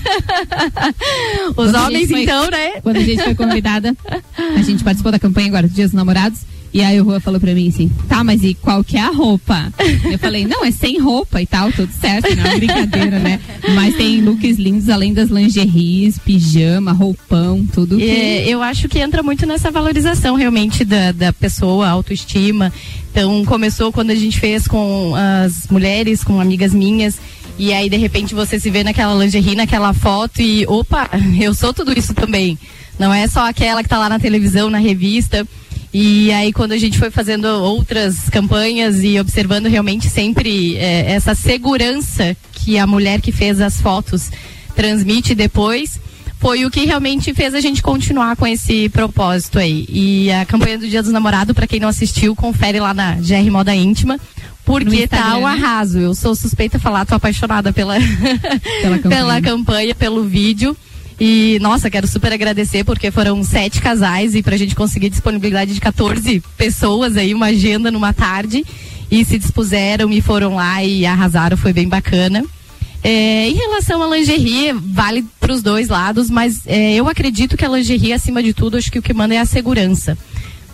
[1.50, 2.74] Os Quando homens, foi- então, né?
[2.84, 3.98] Quando a gente foi convidada,
[4.56, 6.40] a gente participou da campanha agora do Dia dos Namorados.
[6.74, 9.10] E aí o Rua falou pra mim assim, tá, mas e qual que é a
[9.10, 9.72] roupa?
[10.10, 13.42] Eu falei, não, é sem roupa e tal, tudo certo, não é brincadeira, né?
[13.76, 18.10] Mas tem looks lindos, além das lingeries, pijama, roupão, tudo que...
[18.10, 22.72] É, eu acho que entra muito nessa valorização realmente da, da pessoa, autoestima.
[23.12, 27.20] Então começou quando a gente fez com as mulheres, com amigas minhas.
[27.60, 31.74] E aí, de repente, você se vê naquela lingerie, naquela foto e, opa, eu sou
[31.74, 32.58] tudo isso também.
[32.98, 35.46] Não é só aquela que tá lá na televisão, na revista.
[35.94, 41.36] E aí, quando a gente foi fazendo outras campanhas e observando realmente sempre eh, essa
[41.36, 44.32] segurança que a mulher que fez as fotos
[44.74, 46.00] transmite depois,
[46.40, 49.86] foi o que realmente fez a gente continuar com esse propósito aí.
[49.90, 53.52] E a campanha do Dia dos Namorados, para quem não assistiu, confere lá na GR
[53.52, 54.20] Moda Íntima.
[54.64, 55.54] Porque tá um né?
[55.54, 56.00] arraso.
[56.00, 57.96] Eu sou suspeita a falar, tô apaixonada pela,
[58.82, 59.00] Pela campanha.
[59.00, 60.76] pela campanha, pelo vídeo.
[61.24, 65.80] E, nossa, quero super agradecer porque foram sete casais e pra gente conseguir disponibilidade de
[65.80, 68.66] 14 pessoas aí, uma agenda numa tarde.
[69.12, 72.44] E se dispuseram e foram lá e arrasaram, foi bem bacana.
[73.04, 77.66] É, em relação à lingerie, vale para os dois lados, mas é, eu acredito que
[77.66, 80.18] a lingerie, acima de tudo, acho que o que manda é a segurança.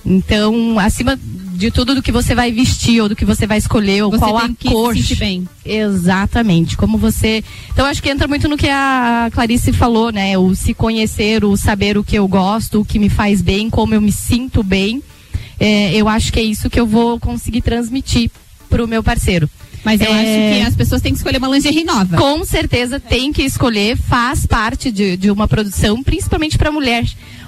[0.06, 1.20] Então, acima
[1.58, 4.18] de tudo do que você vai vestir ou do que você vai escolher ou Você
[4.20, 4.96] qual tem a que cor.
[4.96, 5.48] se bem.
[5.66, 6.78] Exatamente.
[6.78, 7.44] Como você.
[7.72, 10.38] Então acho que entra muito no que a Clarice falou, né?
[10.38, 13.94] O se conhecer, o saber o que eu gosto, o que me faz bem, como
[13.94, 15.02] eu me sinto bem.
[15.60, 18.30] É, eu acho que é isso que eu vou conseguir transmitir
[18.70, 19.50] pro meu parceiro.
[19.84, 20.12] Mas eu É.
[20.12, 22.18] acho que as pessoas têm que escolher uma lingerie nova.
[22.18, 27.06] Com certeza tem que escolher, faz parte de, de uma produção, principalmente para mulher.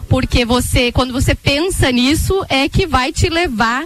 [0.08, 3.84] Porque você, quando você pensa nisso, é que vai te levar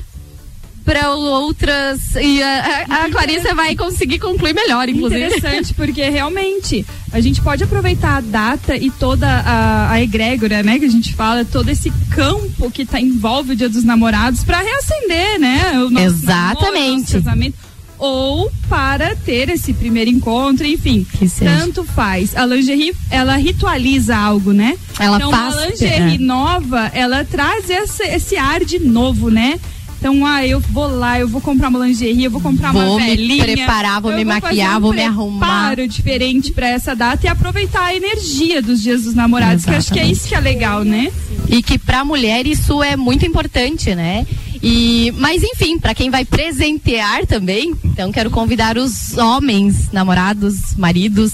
[0.84, 2.15] para outras.
[2.15, 5.26] E a, a, a Clarissa vai conseguir concluir melhor, inclusive.
[5.26, 10.80] Interessante, porque realmente a gente pode aproveitar a data e toda a, a egrégora, né,
[10.80, 14.60] que a gente fala, todo esse campo que tá, envolve o Dia dos Namorados para
[14.60, 15.74] reacender, né?
[15.80, 17.13] O nosso Exatamente.
[17.13, 17.56] namoro, casamento,
[18.00, 21.06] ou para ter esse primeiro encontro, enfim.
[21.17, 21.58] Que seja.
[21.58, 22.36] Tanto faz.
[22.36, 24.78] A lingerie, ela ritualiza algo, né?
[25.00, 26.17] Ela então, faz- a lingerie é.
[26.17, 29.60] nova, ela traz esse, esse ar de novo, né?
[30.04, 33.00] Então, ah, eu vou lá, eu vou comprar uma lingerie, eu vou comprar Vou uma
[33.00, 33.46] me velhinha.
[33.46, 35.78] preparar, vou me fazer maquiar, um vou me arrumar.
[35.88, 39.94] diferente para essa data e aproveitar a energia dos dias dos namorados, que eu acho
[39.94, 41.10] que é isso que é legal, né?
[41.48, 44.28] E que pra mulher isso é muito importante, né?
[44.62, 51.32] E, mas enfim, pra quem vai presentear também, então quero convidar os homens, namorados, maridos,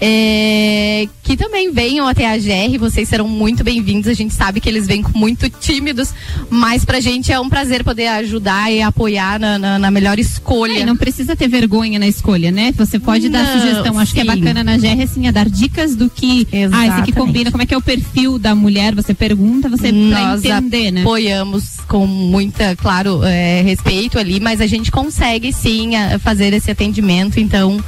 [0.00, 4.08] é, que também venham até a GR, vocês serão muito bem-vindos.
[4.08, 6.12] A gente sabe que eles vêm muito tímidos,
[6.48, 10.80] mas pra gente é um prazer poder ajudar e apoiar na, na, na melhor escolha.
[10.80, 12.72] É, não precisa ter vergonha na escolha, né?
[12.76, 13.98] Você pode dar Não, sugestão.
[13.98, 14.28] Acho que é sim.
[14.28, 16.46] bacana na GR, assim, é dar dicas do que.
[16.52, 17.12] Ah, esse aqui Exatamente.
[17.12, 21.00] combina, como é que é o perfil da mulher, você pergunta, você Nós entender, né?
[21.02, 26.70] apoiamos com muita, claro, é, respeito ali, mas a gente consegue sim a- fazer esse
[26.70, 27.40] atendimento.
[27.40, 27.82] Então,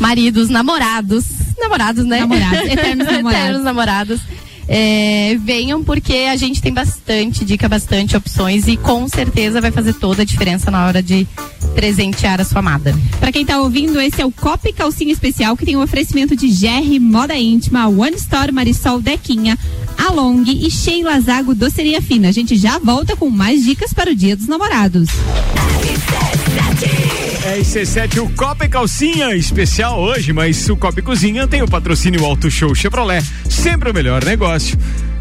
[0.00, 1.24] maridos, namorados,
[1.58, 2.20] namorados, né?
[2.20, 3.40] Namorados, eternos namorados.
[3.40, 4.20] Eternos namorados.
[4.66, 9.92] é, venham porque a gente tem bastante dica, bastante opções e com certeza vai fazer
[9.94, 11.26] toda a diferença na hora de
[11.74, 12.96] presentear a sua amada.
[13.20, 16.34] Pra quem tá ouvindo, esse é o Copa e Calcinha Especial, que tem um oferecimento
[16.34, 19.58] de GR Moda Íntima, One Store Marisol Dequinha,
[19.98, 22.28] Along e Sheila Zago Doceria Fina.
[22.28, 25.08] A gente já volta com mais dicas para o Dia dos Namorados.
[27.46, 31.68] É IC7, o Copa e Calcinha especial hoje, mas o Copa e Cozinha tem o
[31.68, 34.78] patrocínio Auto Show Chevrolet, sempre o melhor negócio.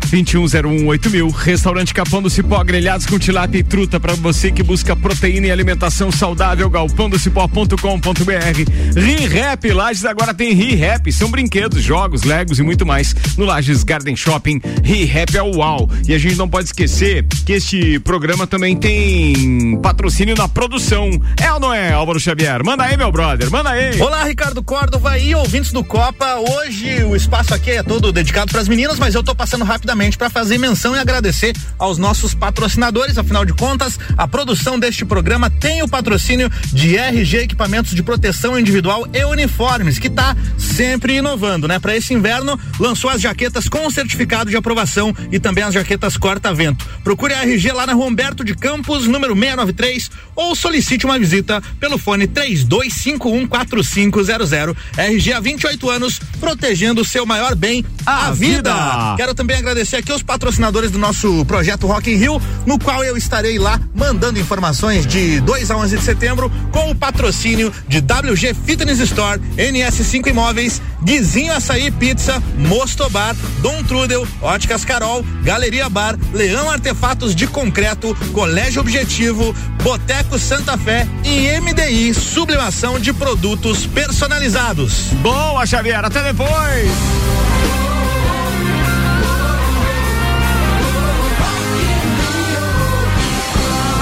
[0.08, 4.96] 21018000, mil, restaurante Capão do Cipó, grelhados com tilápia e truta para você que busca
[4.96, 9.00] proteína e alimentação saudável, galpãodocipó.com.br.
[9.00, 14.16] ReHap, Lages agora tem ReHap, são brinquedos, jogos, legos e muito mais no Lages Garden
[14.16, 14.62] Shopping.
[14.84, 15.90] ReHap é o UAU.
[16.08, 21.10] E a gente não pode esquecer que este programa também tem patrocínio na produção.
[21.42, 22.64] É ou não é, Álvaro Xavier?
[22.64, 24.00] Manda aí, meu brother, manda aí.
[24.02, 26.36] Olá, Ricardo Córdova e ouvintes do Copa.
[26.36, 30.18] Hoje o espaço aqui é todo dedicado para as meninas, mas eu tô passando rapidamente
[30.18, 33.18] para fazer menção e agradecer aos nossos patrocinadores.
[33.18, 38.60] Afinal de contas, a produção deste programa tem o patrocínio de RG Equipamentos de Proteção
[38.60, 41.78] Individual e Uniformes, que tá sempre inovando, né?
[41.80, 46.86] Para esse inverno, lançou as jaquetas com certificado de aprovação e também as jaquetas corta-vento.
[47.04, 51.62] Procure a RG lá na Rua Humberto de Campos, número 693, ou solicite uma visita
[51.80, 54.76] pelo fone 32514500.
[54.98, 58.74] RG há 28 anos, protegendo o seu maior bem, a, A vida.
[58.74, 59.14] vida.
[59.18, 63.18] Quero também agradecer aqui os patrocinadores do nosso projeto Rock in Rio, no qual eu
[63.18, 68.54] estarei lá mandando informações de 2 a 11 de setembro com o patrocínio de WG
[68.66, 76.18] Fitness Store, NS5 Imóveis, Guizinho Açaí Pizza, Mosto Bar, Dom Trudel, Óticas Carol, Galeria Bar,
[76.34, 85.08] Leão Artefatos de Concreto, Colégio Objetivo, Boteco Santa Fé e MDI Sublimação de Produtos Personalizados.
[85.22, 87.43] Boa, Xavier, até depois.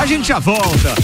[0.01, 0.95] A gente já volta.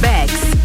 [0.00, 0.35] Bex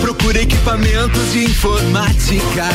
[0.00, 2.66] Procura equipamentos de informática,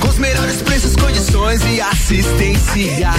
[0.00, 3.10] com os melhores preços, condições e assistência.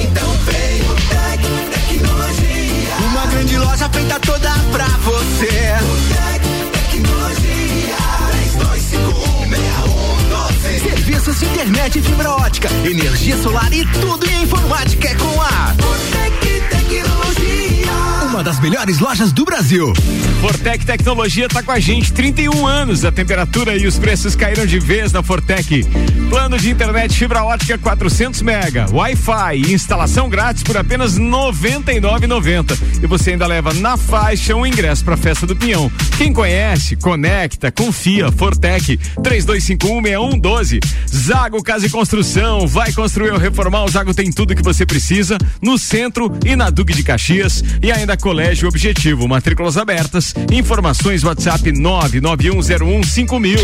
[0.00, 2.96] Então vem o Tec Tecnologia.
[3.10, 5.76] Uma grande loja feita toda pra você.
[5.82, 7.96] O Tec Tecnologia
[10.72, 10.82] 32516112.
[10.82, 16.62] Serviços de internet fibra ótica, energia solar e tudo em informática é com a Fortec
[16.70, 18.01] Tecnologia.
[18.32, 19.92] Uma das melhores lojas do Brasil.
[20.40, 23.04] Fortec Tecnologia está com a gente, 31 anos.
[23.04, 25.84] A temperatura e os preços caíram de vez na Fortec.
[26.30, 32.78] Plano de internet fibra ótica 400 mega, Wi-Fi e instalação grátis por apenas 99,90.
[33.02, 35.92] E você ainda leva na faixa um ingresso para a festa do Pinhão.
[36.16, 38.32] Quem conhece, conecta, confia.
[38.32, 40.80] Fortec 32516112.
[41.14, 42.66] Zago Casa e Construção.
[42.66, 43.84] Vai construir ou reformar?
[43.84, 47.92] O Zago tem tudo que você precisa no centro e na Duque de Caxias e
[47.92, 49.26] ainda Colégio Objetivo.
[49.26, 50.32] Matrículas abertas.
[50.52, 53.58] Informações WhatsApp 991015000.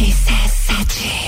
[0.00, 1.27] RC7.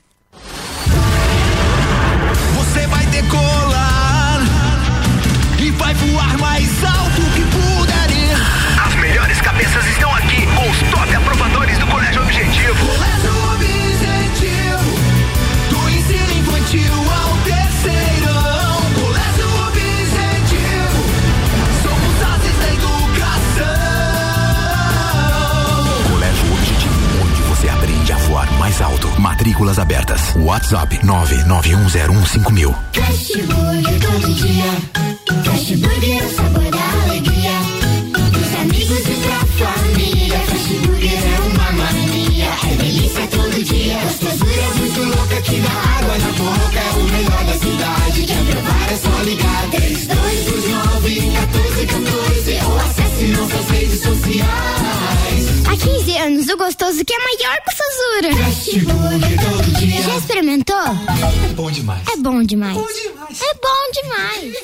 [28.81, 29.21] Voar mais alto.
[29.21, 30.33] Matrículas abertas.
[30.35, 32.75] WhatsApp 991015000.
[32.93, 34.65] Fast Burger todo dia.
[35.43, 37.51] Fast Burger é o sabor da alegria.
[38.31, 39.90] Dos amigos e pra família.
[42.69, 43.99] É delícia todo dia.
[43.99, 46.79] Gostosura é muito louca que dá água na boca.
[46.79, 48.25] É o melhor da cidade.
[48.25, 49.69] Quer provar é só ligar.
[49.71, 55.67] 3229 1414 ou acesse nossas redes sociais.
[55.67, 58.45] Há 15 anos, o gostoso que é maior que Sazura.
[58.45, 60.01] Fast Burger todo dia.
[60.01, 60.75] Já experimentou?
[60.77, 62.01] É bom demais.
[62.07, 62.77] É bom demais.
[62.77, 64.55] É bom demais.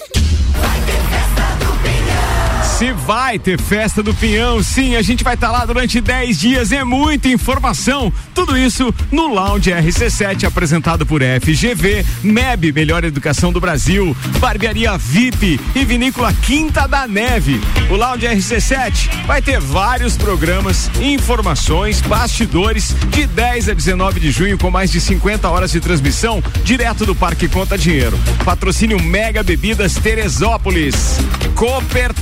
[2.77, 6.71] Se vai ter festa do Pinhão, sim, a gente vai estar lá durante 10 dias,
[6.71, 8.13] é muita informação.
[8.35, 15.59] Tudo isso no Lounge RC7, apresentado por FGV, MEB, Melhor Educação do Brasil, Barbearia VIP
[15.73, 17.59] e Vinícola Quinta da Neve.
[17.89, 24.55] O Lounge RC7 vai ter vários programas, informações, bastidores, de 10 a 19 de junho,
[24.55, 28.19] com mais de 50 horas de transmissão, direto do Parque Conta Dinheiro.
[28.45, 31.17] Patrocínio Mega Bebidas Teresópolis,
[31.55, 32.13] Cooper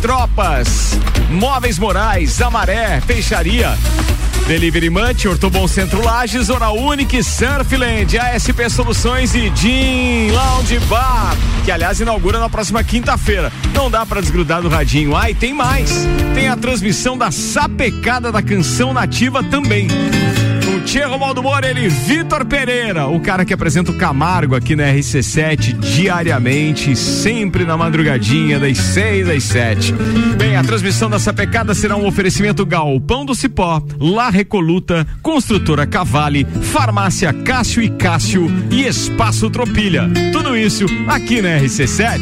[1.27, 3.75] Móveis Morais, Amaré, Peixaria.
[4.47, 11.71] Delivery Munch, Ortobon Centro Lages, Zona Unique, Surfland, ASP Soluções e Jean Lounge Bar, que
[11.71, 13.51] aliás inaugura na próxima quinta-feira.
[13.73, 15.15] Não dá pra desgrudar do radinho.
[15.15, 16.05] Ah, e tem mais.
[16.35, 19.87] Tem a transmissão da sapecada da canção nativa também.
[20.85, 25.73] Tia Romaldo Moura, ele Vitor Pereira, o cara que apresenta o Camargo aqui na RC7
[25.79, 29.93] diariamente, sempre na madrugadinha, das 6 às 7.
[30.37, 36.45] Bem, a transmissão da sapecada será um oferecimento Galpão do Cipó, La Recoluta, Construtora Cavale,
[36.61, 40.07] Farmácia Cássio e Cássio e Espaço Tropilha.
[40.31, 42.19] Tudo isso aqui na RC7.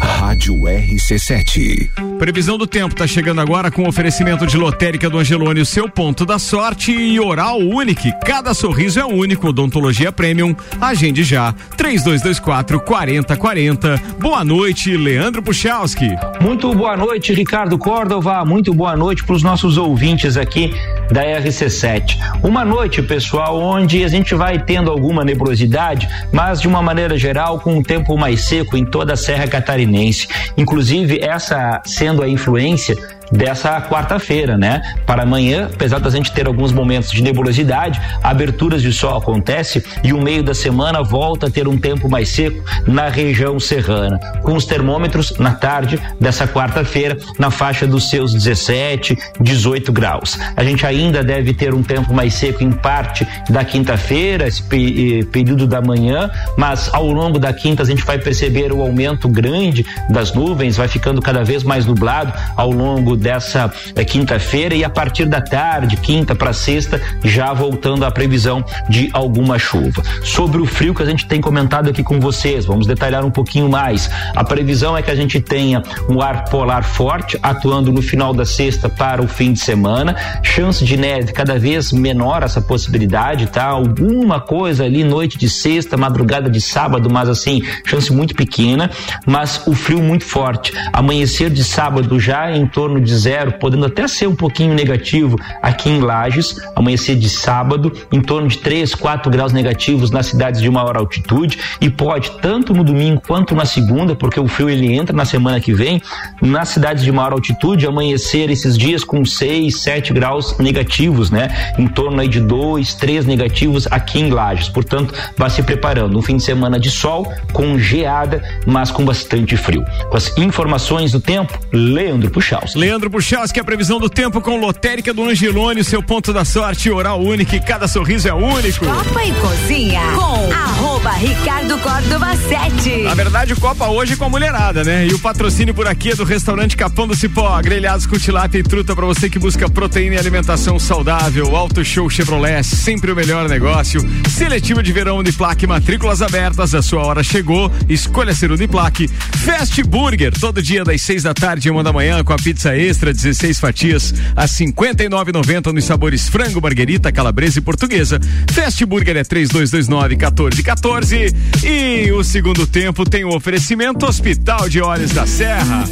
[0.00, 2.03] Rádio RC7.
[2.24, 6.24] Previsão do tempo tá chegando agora com oferecimento de lotérica do Angelone, o seu ponto
[6.24, 8.00] da sorte e oral único.
[8.24, 9.48] Cada sorriso é único.
[9.48, 10.56] Odontologia Premium.
[10.80, 11.52] Agende já.
[11.76, 14.00] 3224 4040.
[14.18, 16.16] Boa noite, Leandro Puchalski.
[16.40, 18.42] Muito boa noite, Ricardo Córdova.
[18.42, 20.72] Muito boa noite para os nossos ouvintes aqui
[21.10, 22.16] da RC7.
[22.42, 27.60] Uma noite, pessoal, onde a gente vai tendo alguma nebulosidade, mas de uma maneira geral
[27.60, 30.26] com um tempo mais seco em toda a Serra Catarinense.
[30.56, 32.96] Inclusive, essa sendo a influência
[33.34, 34.80] dessa quarta-feira, né?
[35.06, 40.12] Para amanhã, apesar da gente ter alguns momentos de nebulosidade, aberturas de sol acontece e
[40.12, 44.54] o meio da semana volta a ter um tempo mais seco na região serrana, com
[44.54, 50.38] os termômetros na tarde dessa quarta-feira na faixa dos seus 17, 18 graus.
[50.56, 55.24] A gente ainda deve ter um tempo mais seco em parte da quinta-feira, esse eh,
[55.24, 59.84] período da manhã, mas ao longo da quinta a gente vai perceber o aumento grande
[60.08, 64.90] das nuvens, vai ficando cada vez mais nublado ao longo dessa eh, quinta-feira e a
[64.90, 70.02] partir da tarde, quinta para sexta, já voltando à previsão de alguma chuva.
[70.22, 73.66] Sobre o frio que a gente tem comentado aqui com vocês, vamos detalhar um pouquinho
[73.66, 74.10] mais.
[74.36, 78.44] A previsão é que a gente tenha um ar polar forte atuando no final da
[78.44, 83.64] sexta para o fim de semana, chance de neve cada vez menor essa possibilidade, tá?
[83.64, 88.90] Alguma coisa ali noite de sexta, madrugada de sábado, mas assim, chance muito pequena,
[89.24, 90.74] mas o frio muito forte.
[90.92, 95.88] Amanhecer de sábado já em torno de zero, podendo até ser um pouquinho negativo aqui
[95.90, 100.70] em Lages, amanhecer de sábado em torno de 3, 4 graus negativos nas cidades de
[100.70, 105.14] maior altitude e pode tanto no domingo quanto na segunda, porque o frio ele entra
[105.14, 106.00] na semana que vem,
[106.40, 111.74] nas cidades de maior altitude amanhecer esses dias com 6, 7 graus negativos, né?
[111.78, 114.68] Em torno aí de 2, 3 negativos aqui em Lages.
[114.68, 116.18] Portanto, vá se preparando.
[116.18, 119.84] Um fim de semana de sol, com geada, mas com bastante frio.
[120.08, 122.74] Com as informações do tempo, Leandro Puxaus.
[122.74, 127.20] Leandro Puchalski, a previsão do tempo com lotérica do Angelone, seu ponto da sorte, oral
[127.20, 128.86] único, e cada sorriso é único.
[128.86, 133.02] Copa e Cozinha com arroba Ricardo Córdova 7.
[133.02, 135.06] Na verdade, o Copa hoje é com a mulherada, né?
[135.06, 138.62] E o patrocínio por aqui é do restaurante Capão do Cipó, grelhados com tilápia e
[138.62, 141.56] truta para você que busca proteína e alimentação saudável.
[141.56, 144.00] Auto Show Chevrolet, sempre o melhor negócio.
[144.30, 147.70] Seletiva de verão Uniplaque, matrículas abertas, a sua hora chegou.
[147.88, 149.08] Escolha ser Uniplaque.
[149.08, 152.76] Fast Burger, todo dia das seis da tarde e uma da manhã com a pizza
[152.84, 158.20] extra, 16 fatias a 59,90 nos sabores frango, marguerita, calabresa e portuguesa.
[158.52, 165.12] Fast Burger é 3229 1414 e o segundo tempo tem o oferecimento Hospital de Olhos
[165.12, 165.84] da Serra.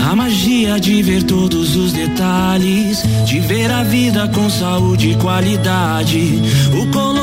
[0.00, 6.40] A magia de ver todos os detalhes, de ver a vida com saúde e qualidade.
[6.72, 7.19] O do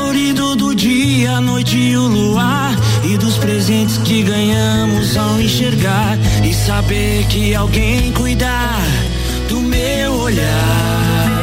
[1.26, 2.76] a noite e o luar.
[3.04, 6.18] E dos presentes que ganhamos ao enxergar.
[6.44, 8.80] E saber que alguém cuidar
[9.48, 11.38] do meu olhar.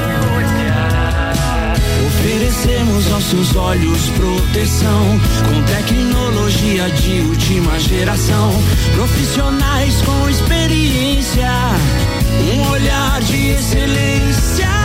[2.07, 8.51] Oferecemos aos seus olhos proteção com tecnologia de última geração.
[8.95, 11.51] Profissionais com experiência,
[12.55, 14.84] um olhar de excelência.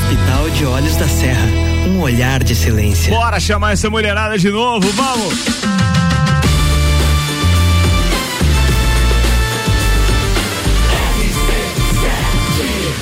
[0.00, 1.46] Hospital de Olhos da Serra,
[1.86, 3.12] um olhar de excelência.
[3.12, 5.34] Bora chamar essa mulherada de novo, vamos!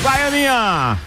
[0.03, 0.99] Vai, Aninha!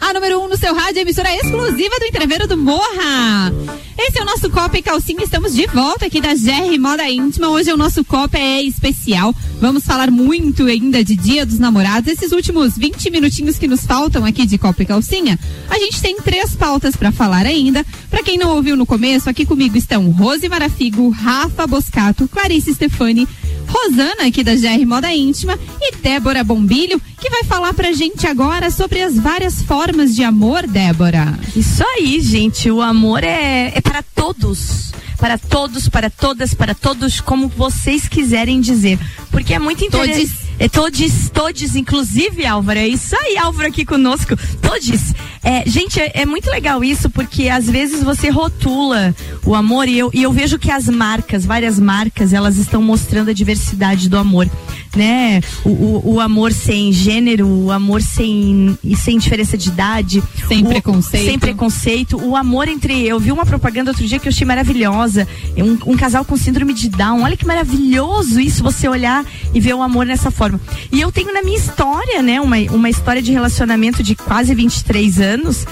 [0.00, 3.52] A número 1 um no seu rádio, emissora exclusiva do Entreveiro do Morra.
[3.98, 5.24] Esse é o nosso Copa e Calcinha.
[5.24, 7.48] Estamos de volta aqui da GR Moda Íntima.
[7.48, 9.34] Hoje o nosso Copa é especial.
[9.60, 12.12] Vamos falar muito ainda de Dia dos Namorados.
[12.12, 15.38] Esses últimos 20 minutinhos que nos faltam aqui de Copa e Calcinha,
[15.68, 17.84] a gente tem três pautas para falar ainda.
[18.08, 23.26] Para quem não ouviu no começo, aqui comigo estão Rose Marafigo, Rafa Boscato, Clarice Stefani,
[23.68, 28.70] Rosana aqui da GR Moda Íntima e Débora Bombilho, que vai falar pra gente agora
[28.70, 31.38] sobre as várias formas de amor, Débora.
[31.54, 32.70] Isso aí, gente.
[32.70, 34.92] O amor é, é para todos.
[35.18, 38.98] Para todos, para todas, para todos, como vocês quiserem dizer.
[39.30, 40.28] Porque é muito interessante.
[40.28, 40.47] Todes.
[40.58, 42.78] É todos, todos, inclusive, Álvaro.
[42.78, 44.36] É isso aí, Álvaro, aqui conosco.
[44.60, 45.14] Todos.
[45.42, 49.14] É, gente, é, é muito legal isso, porque às vezes você rotula
[49.46, 53.30] o amor e eu, e eu vejo que as marcas, várias marcas, elas estão mostrando
[53.30, 54.50] a diversidade do amor.
[54.96, 55.40] Né?
[55.64, 60.22] O, o, o amor sem gênero, o amor sem, sem diferença de idade.
[60.48, 61.24] Sem o- preconceito.
[61.24, 62.16] Sem preconceito.
[62.20, 63.06] O amor entre.
[63.06, 65.28] Eu vi uma propaganda outro dia que eu achei maravilhosa.
[65.56, 67.22] Um, um casal com síndrome de Down.
[67.22, 70.47] Olha que maravilhoso isso, você olhar e ver o amor nessa forma.
[70.90, 75.20] E eu tenho na minha história, né, uma, uma história de relacionamento de quase 23
[75.20, 75.66] anos.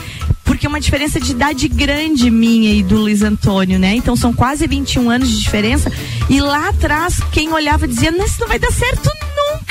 [0.45, 3.97] Porque é uma diferença de idade grande minha e do Luiz Antônio, né?
[3.97, 5.91] Então são quase 21 anos de diferença.
[6.31, 9.11] E lá atrás, quem olhava dizia: Não, isso não vai dar certo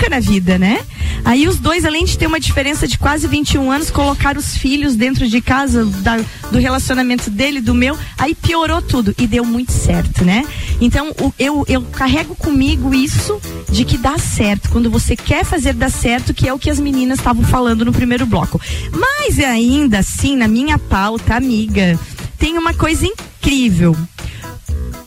[0.09, 0.79] na vida, né?
[1.23, 4.95] Aí os dois, além de ter uma diferença de quase 21 anos, colocaram os filhos
[4.95, 6.19] dentro de casa, da-
[6.51, 10.43] do relacionamento dele, do meu, aí piorou tudo e deu muito certo, né?
[10.79, 13.39] Então o- eu, eu carrego comigo isso
[13.71, 16.79] de que dá certo, quando você quer fazer dar certo, que é o que as
[16.79, 18.61] meninas estavam falando no primeiro bloco.
[18.91, 21.97] Mas ainda assim, na minha pauta, amiga,
[22.37, 23.95] tem uma coisa incrível.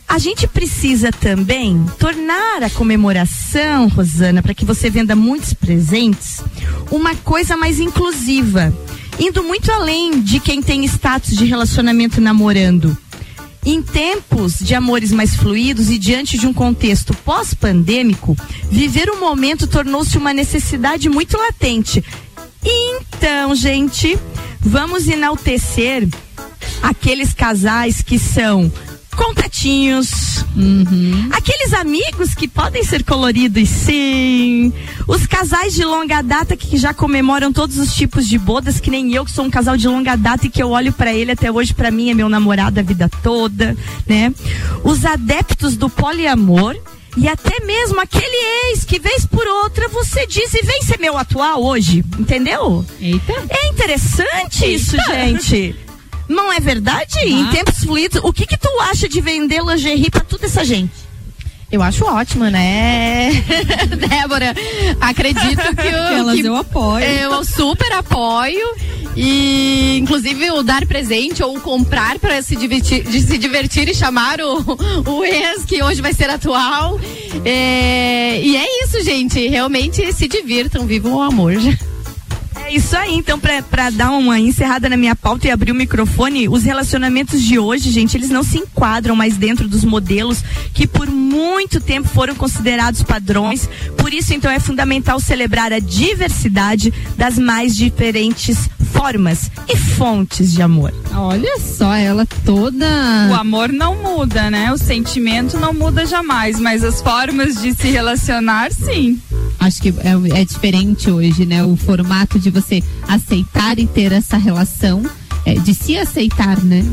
[0.09, 6.41] A gente precisa também tornar a comemoração, Rosana, para que você venda muitos presentes,
[6.89, 8.73] uma coisa mais inclusiva,
[9.19, 12.97] indo muito além de quem tem status de relacionamento namorando.
[13.63, 18.35] Em tempos de amores mais fluidos e diante de um contexto pós-pandêmico,
[18.71, 22.03] viver o momento tornou-se uma necessidade muito latente.
[22.65, 24.17] Então, gente,
[24.59, 26.09] vamos enaltecer
[26.81, 28.71] aqueles casais que são
[29.19, 30.45] contatinhos,
[31.31, 34.71] aqueles amigos que podem ser coloridos, sim,
[35.05, 39.13] os casais de longa data que já comemoram todos os tipos de bodas, que nem
[39.13, 41.51] eu que sou um casal de longa data e que eu olho pra ele até
[41.51, 43.75] hoje pra mim é meu namorado a vida toda,
[44.07, 44.33] né?
[44.85, 46.77] Os adeptos do poliamor
[47.17, 51.17] e até mesmo aquele ex que vez por outra você diz e vem ser meu
[51.17, 52.85] atual hoje, entendeu?
[53.01, 53.33] Eita.
[53.49, 55.75] É interessante isso, gente.
[56.29, 57.17] Não é verdade?
[57.25, 61.09] Em tempos fluidos, o que que tu acha de vender lingerie pra toda essa gente?
[61.71, 63.29] Eu acho ótimo, né?
[64.09, 64.55] Débora,
[64.99, 67.05] acredito que eu, Elas que eu apoio.
[67.05, 68.75] Eu super apoio.
[69.15, 74.39] E inclusive o dar presente ou comprar para se divertir, de se divertir e chamar
[74.39, 74.63] o,
[75.05, 76.99] o ex que hoje vai ser atual.
[77.45, 79.47] É, e é isso, gente.
[79.47, 81.53] Realmente se divirtam, vivam o amor.
[82.69, 85.75] É isso aí, então, pra, pra dar uma encerrada na minha pauta e abrir o
[85.75, 90.85] microfone, os relacionamentos de hoje, gente, eles não se enquadram mais dentro dos modelos que
[90.85, 93.67] por muito tempo foram considerados padrões.
[93.97, 100.61] Por isso, então, é fundamental celebrar a diversidade das mais diferentes formas e fontes de
[100.61, 100.93] amor.
[101.15, 102.85] Olha só, ela toda.
[103.31, 104.71] O amor não muda, né?
[104.71, 109.19] O sentimento não muda jamais, mas as formas de se relacionar, sim.
[109.59, 111.63] Acho que é, é diferente hoje, né?
[111.63, 115.03] O formato de você aceitar e ter essa relação,
[115.45, 116.83] é, de se aceitar, né?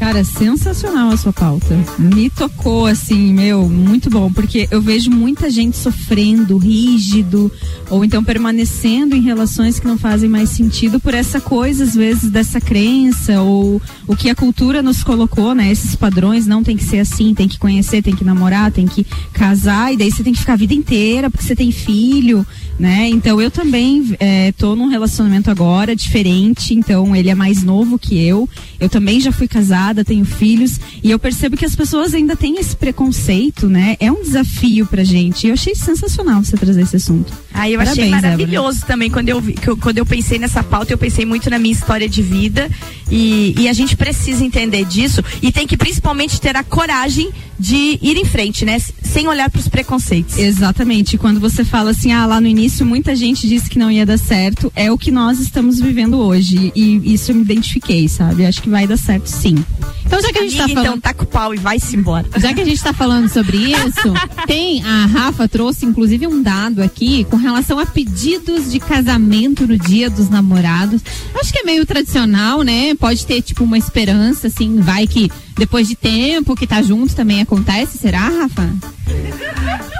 [0.00, 1.78] Cara, sensacional a sua pauta.
[1.98, 7.52] Me tocou, assim, meu, muito bom, porque eu vejo muita gente sofrendo, rígido,
[7.90, 12.30] ou então permanecendo em relações que não fazem mais sentido por essa coisa, às vezes,
[12.30, 15.70] dessa crença, ou o que a cultura nos colocou, né?
[15.70, 19.04] Esses padrões, não tem que ser assim, tem que conhecer, tem que namorar, tem que
[19.34, 22.46] casar, e daí você tem que ficar a vida inteira porque você tem filho,
[22.78, 23.06] né?
[23.10, 28.18] Então eu também é, tô num relacionamento agora diferente, então ele é mais novo que
[28.18, 28.48] eu.
[28.80, 32.58] Eu também já fui casada, tenho filhos e eu percebo que as pessoas ainda têm
[32.58, 33.96] esse preconceito, né?
[34.00, 35.46] É um desafio pra gente.
[35.46, 37.32] Eu achei sensacional você trazer esse assunto.
[37.52, 38.22] Aí eu Parabéns, achei Débora.
[38.36, 41.72] maravilhoso também quando eu, eu- quando eu pensei nessa pauta, eu pensei muito na minha
[41.74, 42.70] história de vida
[43.10, 47.98] e, e a gente precisa entender disso e tem que principalmente ter a coragem de
[48.00, 48.78] ir em frente, né?
[49.02, 50.38] Sem olhar para os preconceitos.
[50.38, 51.18] Exatamente.
[51.18, 54.18] Quando você fala assim, ah, lá no início muita gente disse que não ia dar
[54.18, 56.72] certo, é o que nós estamos vivendo hoje.
[56.74, 58.46] E isso eu me identifiquei, sabe?
[58.46, 59.56] Acho que vai dar certo sim.
[60.06, 60.96] Então, já que a gente tá Amiga, falando.
[60.96, 62.26] Então taca o pau e vai-se embora.
[62.38, 64.12] Já que a gente tá falando sobre isso,
[64.46, 69.78] tem a Rafa trouxe inclusive um dado aqui com relação a pedidos de casamento no
[69.78, 71.00] dia dos namorados.
[71.34, 72.94] Acho que é meio tradicional, né?
[72.96, 77.40] Pode ter tipo uma esperança assim, vai que depois de tempo que tá junto também
[77.42, 78.68] acontece, será, Rafa?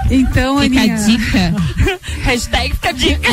[0.09, 0.97] Então, Fica a Aninha.
[1.05, 1.55] dica.
[2.23, 3.29] Hashtag fica a dica.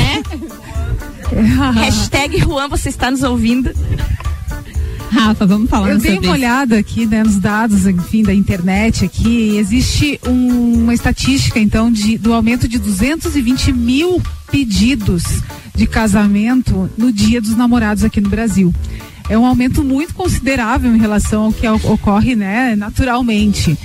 [1.75, 3.71] Hashtag Juan, você está nos ouvindo.
[5.11, 9.29] Rafa, vamos falar Eu dei uma olhada aqui, né, nos dados, enfim, da internet aqui.
[9.53, 15.25] e Existe um- uma estatística, então, de, do aumento de 220 mil pedidos
[15.75, 18.73] de casamento no dia dos namorados aqui no Brasil.
[19.29, 23.77] É um aumento muito considerável em relação ao que ocorre, né, naturalmente.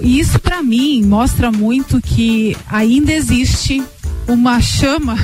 [0.00, 3.82] E isso, para mim, mostra muito que ainda existe
[4.26, 5.16] uma chama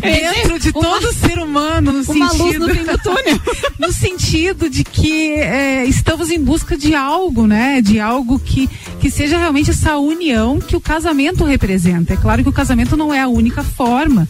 [0.00, 3.40] dentro de todo ser humano no Uma luz sentido no fim do túnel.
[3.78, 7.80] no sentido de que é, estamos em busca de algo, né?
[7.80, 8.68] De algo que,
[9.00, 12.14] que seja realmente essa união que o casamento representa.
[12.14, 14.28] É claro que o casamento não é a única forma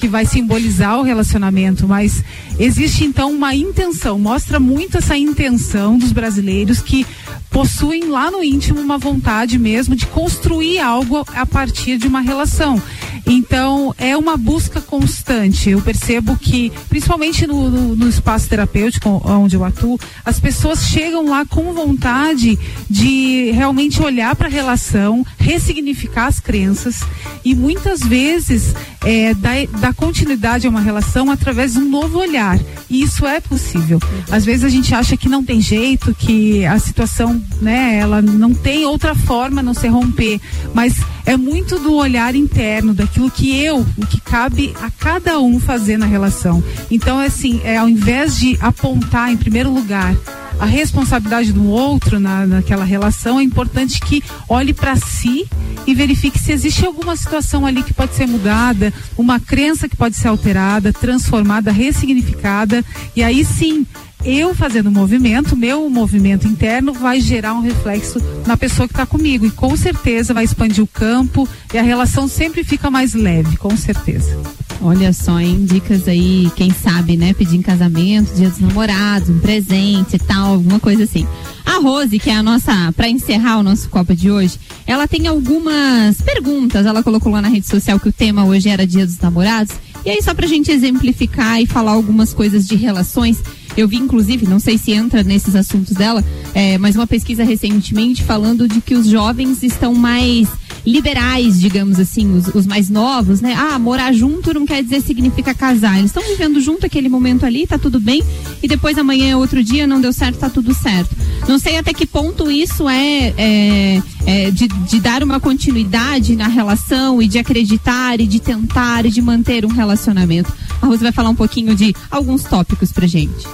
[0.00, 2.24] que vai simbolizar o relacionamento, mas
[2.58, 7.06] existe então uma intenção, mostra muito essa intenção dos brasileiros que
[7.50, 12.80] possuem lá no íntimo uma vontade mesmo de construir algo a partir de uma relação.
[13.26, 15.70] Então, é uma busca constante.
[15.70, 21.28] Eu percebo que, principalmente no, no, no espaço terapêutico onde eu atuo, as pessoas chegam
[21.28, 22.58] lá com vontade
[22.88, 27.02] de realmente olhar para a relação, ressignificar as crenças
[27.44, 28.74] e muitas vezes
[29.04, 32.58] é, dar, continuidade a uma relação através de um novo olhar.
[32.88, 34.00] E isso é possível.
[34.30, 37.19] Às vezes a gente acha que não tem jeito, que a situação,
[37.60, 40.40] né, ela não tem outra forma não ser romper.
[40.74, 40.94] Mas
[41.26, 45.96] é muito do olhar interno, daquilo que eu, o que cabe a cada um fazer
[45.96, 46.62] na relação.
[46.90, 50.14] Então, é assim, é, ao invés de apontar em primeiro lugar
[50.58, 55.48] a responsabilidade do outro na, naquela relação, é importante que olhe para si
[55.86, 60.16] e verifique se existe alguma situação ali que pode ser mudada, uma crença que pode
[60.16, 62.84] ser alterada, transformada, ressignificada,
[63.16, 63.86] e aí sim
[64.24, 69.46] eu fazendo movimento, meu movimento interno vai gerar um reflexo na pessoa que está comigo
[69.46, 73.76] e com certeza vai expandir o campo e a relação sempre fica mais leve, com
[73.76, 74.38] certeza.
[74.82, 75.66] Olha só, hein?
[75.66, 77.34] Dicas aí, quem sabe, né?
[77.34, 81.26] Pedir em casamento, dia dos namorados, um presente e tal, alguma coisa assim.
[81.66, 85.26] A Rose, que é a nossa, para encerrar o nosso Copa de hoje, ela tem
[85.26, 86.86] algumas perguntas.
[86.86, 89.74] Ela colocou lá na rede social que o tema hoje era Dia dos Namorados.
[90.04, 93.42] E aí, só pra gente exemplificar e falar algumas coisas de relações,
[93.76, 98.22] eu vi, inclusive, não sei se entra nesses assuntos dela, é, mas uma pesquisa recentemente
[98.22, 100.48] falando de que os jovens estão mais
[100.86, 103.54] liberais, digamos assim, os, os mais novos, né?
[103.56, 105.98] Ah, morar junto não quer dizer significa casar.
[105.98, 108.22] Eles estão vivendo junto aquele momento ali, tá tudo bem,
[108.62, 111.14] e depois amanhã é outro dia, não deu certo, tá tudo certo.
[111.48, 116.48] Não sei até que ponto isso é, é, é de, de dar uma continuidade na
[116.48, 120.52] relação e de acreditar e de tentar e de manter um relacionamento.
[120.80, 123.46] A Rose vai falar um pouquinho de alguns tópicos pra gente.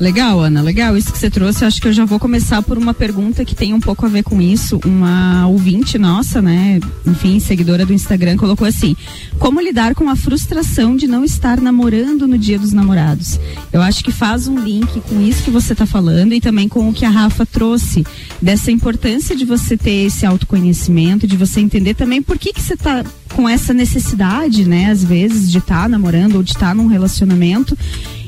[0.00, 1.64] Legal, Ana, legal isso que você trouxe.
[1.64, 4.22] Acho que eu já vou começar por uma pergunta que tem um pouco a ver
[4.22, 4.80] com isso.
[4.84, 8.96] Uma ouvinte nossa, né, enfim, seguidora do Instagram, colocou assim:
[9.38, 13.38] Como lidar com a frustração de não estar namorando no dia dos namorados?
[13.72, 16.88] Eu acho que faz um link com isso que você está falando e também com
[16.88, 18.04] o que a Rafa trouxe,
[18.40, 22.74] dessa importância de você ter esse autoconhecimento, de você entender também por que, que você
[22.74, 23.04] está
[23.34, 27.76] com essa necessidade, né, às vezes, de estar namorando ou de estar num relacionamento.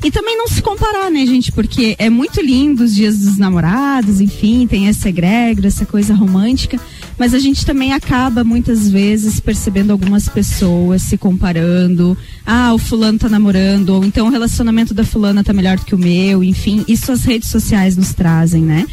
[0.04, 1.50] E também não se comparar, né, gente?
[1.50, 6.78] Porque é muito lindo os dias dos namorados, enfim, tem essa egrégora, essa coisa romântica.
[7.18, 12.18] Mas a gente também acaba muitas vezes percebendo algumas pessoas se comparando.
[12.44, 15.94] Ah, o fulano tá namorando, ou então o relacionamento da fulana tá melhor do que
[15.94, 16.84] o meu, enfim.
[16.86, 18.84] Isso as redes sociais nos trazem, né?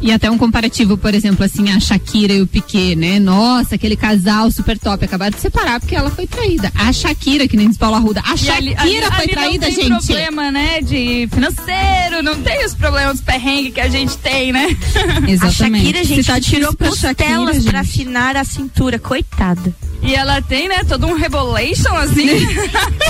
[0.00, 3.18] E até um comparativo, por exemplo, assim, a Shakira e o Piquet, né?
[3.18, 6.70] Nossa, aquele casal super top, acabaram de separar porque ela foi traída.
[6.74, 9.66] A Shakira, que nem diz Paulo Arruda, a E Shakira ali- ali- foi ali traída,
[9.66, 10.06] não tem gente.
[10.06, 14.76] problema, né, de financeiro, não tem os problemas perrengue que a gente tem, né?
[15.40, 19.74] A Shakira, gente, tá tirou costelas Shakira, pra afinar a cintura, coitada.
[20.02, 22.28] E ela tem, né, todo um rebolation, assim.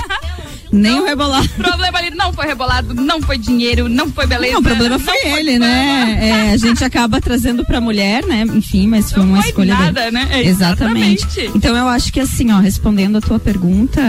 [0.74, 1.44] Nem o rebolar.
[1.44, 4.52] O problema ali não foi rebolado, não foi dinheiro, não foi beleza.
[4.54, 6.18] Não, o problema foi ele, né?
[6.20, 8.44] É, a gente acaba trazendo pra mulher, né?
[8.54, 10.10] Enfim, mas foi uma foi escolha nada, dele.
[10.12, 10.28] né?
[10.30, 11.22] É, Exatamente.
[11.24, 11.56] exatamente.
[11.56, 14.00] Então eu acho que assim, ó, respondendo a tua pergunta,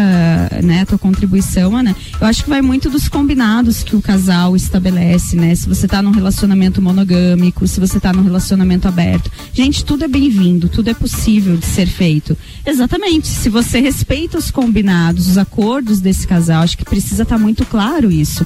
[0.63, 4.55] né, a tua contribuição, Ana, eu acho que vai muito dos combinados que o casal
[4.55, 5.53] estabelece, né?
[5.55, 9.31] Se você tá num relacionamento monogâmico, se você tá num relacionamento aberto.
[9.53, 12.37] Gente, tudo é bem-vindo, tudo é possível de ser feito.
[12.65, 13.27] Exatamente.
[13.27, 18.11] Se você respeita os combinados, os acordos desse casal, acho que precisa estar muito claro
[18.11, 18.45] isso.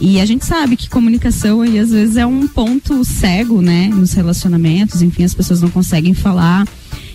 [0.00, 4.14] E a gente sabe que comunicação aí às vezes é um ponto cego, né, nos
[4.14, 6.66] relacionamentos, enfim, as pessoas não conseguem falar.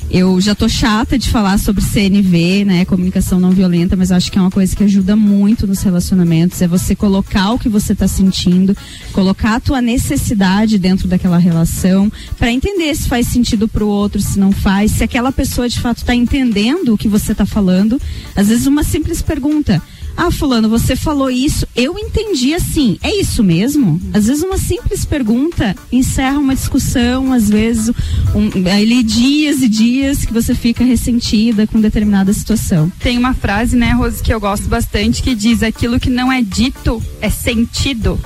[0.09, 4.31] Eu já tô chata de falar sobre CNV, né, comunicação não violenta, mas eu acho
[4.31, 7.95] que é uma coisa que ajuda muito nos relacionamentos, é você colocar o que você
[7.95, 8.77] tá sentindo,
[9.11, 14.39] colocar a tua necessidade dentro daquela relação, para entender se faz sentido pro outro, se
[14.39, 17.99] não faz, se aquela pessoa de fato tá entendendo o que você tá falando.
[18.35, 19.81] Às vezes uma simples pergunta:
[20.17, 22.97] ah, fulano, você falou isso, eu entendi assim.
[23.03, 23.99] É isso mesmo?
[24.13, 27.93] Às vezes uma simples pergunta encerra uma discussão, às vezes
[28.33, 32.91] um, ali dias e dias que você fica ressentida com determinada situação.
[32.99, 36.41] Tem uma frase, né, Rose, que eu gosto bastante, que diz: aquilo que não é
[36.41, 38.19] dito é sentido.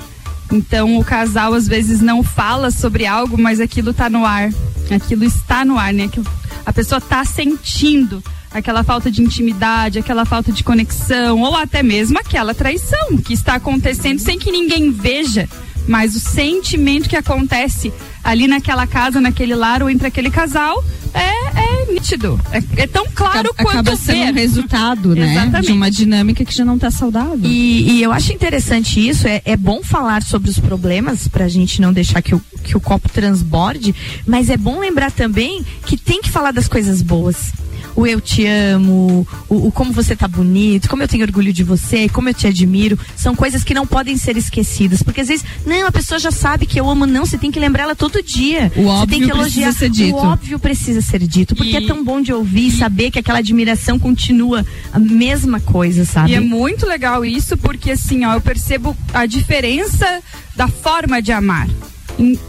[0.52, 4.50] Então o casal às vezes não fala sobre algo, mas aquilo tá no ar.
[4.90, 6.06] Aquilo está no ar, né?
[6.06, 6.26] Aquilo,
[6.66, 12.18] a pessoa tá sentindo aquela falta de intimidade, aquela falta de conexão, ou até mesmo
[12.18, 15.48] aquela traição que está acontecendo sem que ninguém veja.
[15.90, 17.92] Mas o sentimento que acontece
[18.24, 20.84] ali naquela casa, naquele lar ou entre aquele casal
[21.16, 22.40] é, é nítido.
[22.52, 24.32] É, é tão claro Acaba quanto sendo ver.
[24.32, 25.32] um resultado, né?
[25.32, 25.66] Exatamente.
[25.66, 27.40] De uma dinâmica que já não tá saudável.
[27.42, 31.82] E, e eu acho interessante isso, é, é bom falar sobre os problemas pra gente
[31.82, 33.96] não deixar que o, que o copo transborde,
[34.28, 37.52] mas é bom lembrar também que tem que falar das coisas boas.
[37.96, 41.64] O eu te amo, o, o como você tá bonito, como eu tenho orgulho de
[41.64, 45.04] você, como eu te admiro, são coisas que não podem ser esquecidas.
[45.04, 47.60] Porque às vezes, não, a pessoa já sabe que eu amo, não, você tem que
[47.60, 48.72] lembrar ela todo dia.
[48.76, 49.72] O você óbvio tem que elogiar.
[49.72, 50.16] precisa ser dito.
[50.16, 51.56] O óbvio precisa ser dito.
[51.56, 56.06] Porque é tão bom de ouvir e saber que aquela admiração continua a mesma coisa,
[56.06, 56.32] sabe?
[56.32, 60.22] E é muito legal isso, porque assim, ó, eu percebo a diferença
[60.56, 61.68] da forma de amar.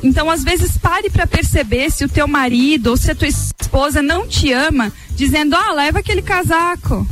[0.02, 4.02] Então, às vezes, pare pra perceber se o teu marido ou se a tua esposa
[4.02, 7.06] não te ama, dizendo, ah, leva aquele casaco.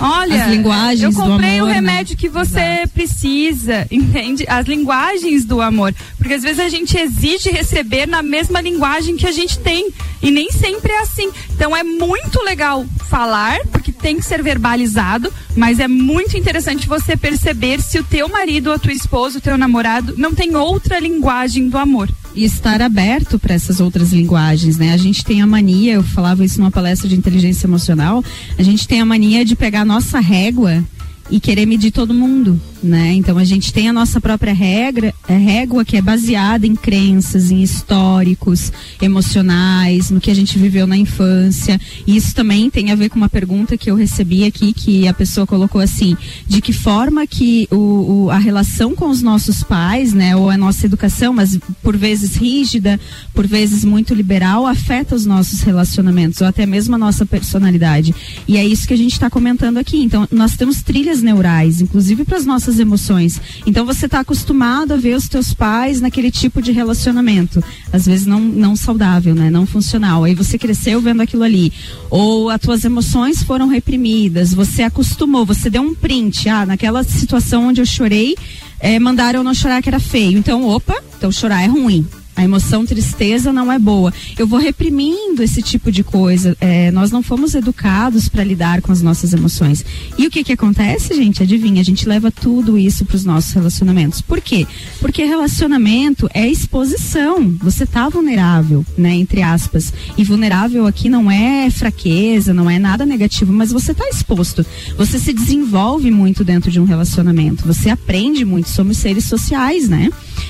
[0.00, 1.74] Olha, As linguagens eu do comprei amor, o né?
[1.74, 4.44] remédio que você precisa, entende?
[4.48, 5.94] As linguagens do amor.
[6.16, 9.90] Porque às vezes a gente exige receber na mesma linguagem que a gente tem.
[10.22, 11.30] E nem sempre é assim.
[11.54, 17.16] Então é muito legal falar, porque tem que ser verbalizado, mas é muito interessante você
[17.16, 21.68] perceber se o teu marido, a tua esposa, o teu namorado não tem outra linguagem
[21.68, 22.08] do amor.
[22.34, 24.92] E estar aberto para essas outras linguagens, né?
[24.92, 28.24] A gente tem a mania, eu falava isso numa palestra de inteligência emocional,
[28.58, 30.84] a gente tem a mania de pegar a nossa régua
[31.30, 33.12] e querer medir todo mundo, né?
[33.12, 37.50] Então a gente tem a nossa própria regra, é, régua que é baseada em crenças,
[37.50, 41.80] em históricos, emocionais, no que a gente viveu na infância.
[42.06, 45.14] E isso também tem a ver com uma pergunta que eu recebi aqui, que a
[45.14, 46.16] pessoa colocou assim:
[46.48, 50.56] de que forma que o, o- a relação com os nossos pais, né, ou a
[50.56, 52.98] nossa educação, mas por vezes rígida,
[53.34, 58.14] por vezes muito liberal, afeta os nossos relacionamentos, ou até mesmo a nossa personalidade.
[58.48, 60.02] E é isso que a gente está comentando aqui.
[60.02, 63.40] Então, nós temos trilhas neurais, inclusive para as nossas emoções.
[63.66, 67.62] Então, você está acostumado a ver os teus pais naquele tipo de relacionamento,
[67.92, 70.24] às vezes não, não saudável, né, não funcional.
[70.24, 71.72] Aí você cresceu vendo aquilo ali.
[72.10, 77.68] Ou as tuas emoções foram reprimidas, você acostumou, você deu um print, ah, naquela situação
[77.68, 78.36] onde eu chorei,
[78.80, 80.38] eh, mandaram não chorar que era feio.
[80.38, 82.06] Então, opa, então chorar é ruim.
[82.40, 84.14] A emoção tristeza não é boa.
[84.38, 86.56] Eu vou reprimindo esse tipo de coisa.
[86.58, 89.84] É, nós não fomos educados para lidar com as nossas emoções.
[90.16, 91.42] E o que que acontece, gente?
[91.42, 91.82] Adivinha?
[91.82, 94.22] A gente leva tudo isso para os nossos relacionamentos.
[94.22, 94.66] Por quê?
[95.00, 97.54] Porque relacionamento é exposição.
[97.60, 99.16] Você tá vulnerável, né?
[99.16, 99.92] Entre aspas.
[100.16, 104.64] E vulnerável aqui não é fraqueza, não é nada negativo, mas você tá exposto.
[104.96, 107.66] Você se desenvolve muito dentro de um relacionamento.
[107.66, 108.70] Você aprende muito.
[108.70, 110.08] Somos seres sociais, né?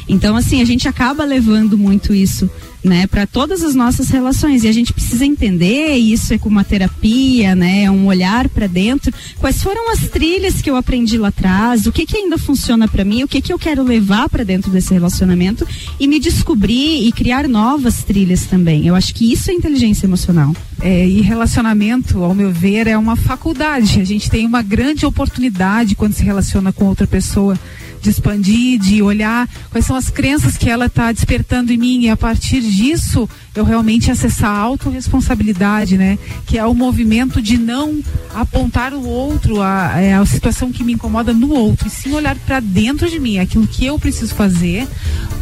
[0.08, 2.50] Então, assim, a gente acaba levando muito isso,
[2.82, 4.64] né, para todas as nossas relações.
[4.64, 8.66] E a gente precisa entender, isso é com uma terapia, né, é um olhar para
[8.66, 9.12] dentro.
[9.38, 11.86] Quais foram as trilhas que eu aprendi lá atrás?
[11.86, 13.22] O que que ainda funciona para mim?
[13.22, 15.66] O que que eu quero levar para dentro desse relacionamento
[15.98, 18.86] e me descobrir e criar novas trilhas também.
[18.86, 20.54] Eu acho que isso é inteligência emocional.
[20.82, 24.00] É, e relacionamento, ao meu ver, é uma faculdade.
[24.00, 27.58] A gente tem uma grande oportunidade quando se relaciona com outra pessoa
[28.00, 32.08] de expandir, de olhar quais são as crenças que ela está despertando em mim e
[32.08, 36.18] a partir disso eu realmente acessar a autorresponsabilidade, né?
[36.46, 38.00] Que é o movimento de não
[38.34, 42.36] apontar o outro, a, é, a situação que me incomoda no outro, e sim olhar
[42.36, 44.86] para dentro de mim, aquilo que eu preciso fazer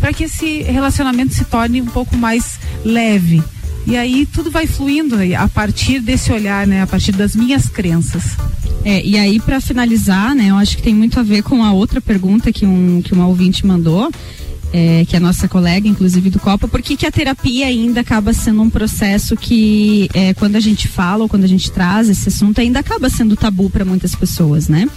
[0.01, 3.43] para que esse relacionamento se torne um pouco mais leve.
[3.87, 6.83] E aí tudo vai fluindo a partir desse olhar, né?
[6.83, 8.37] A partir das minhas crenças.
[8.85, 11.73] É, e aí, para finalizar, né, eu acho que tem muito a ver com a
[11.73, 14.11] outra pergunta que, um, que uma ouvinte mandou,
[14.73, 18.01] é, que é a nossa colega, inclusive do Copa, por que, que a terapia ainda
[18.01, 22.09] acaba sendo um processo que, é, quando a gente fala ou quando a gente traz
[22.09, 24.89] esse assunto, ainda acaba sendo tabu para muitas pessoas, né?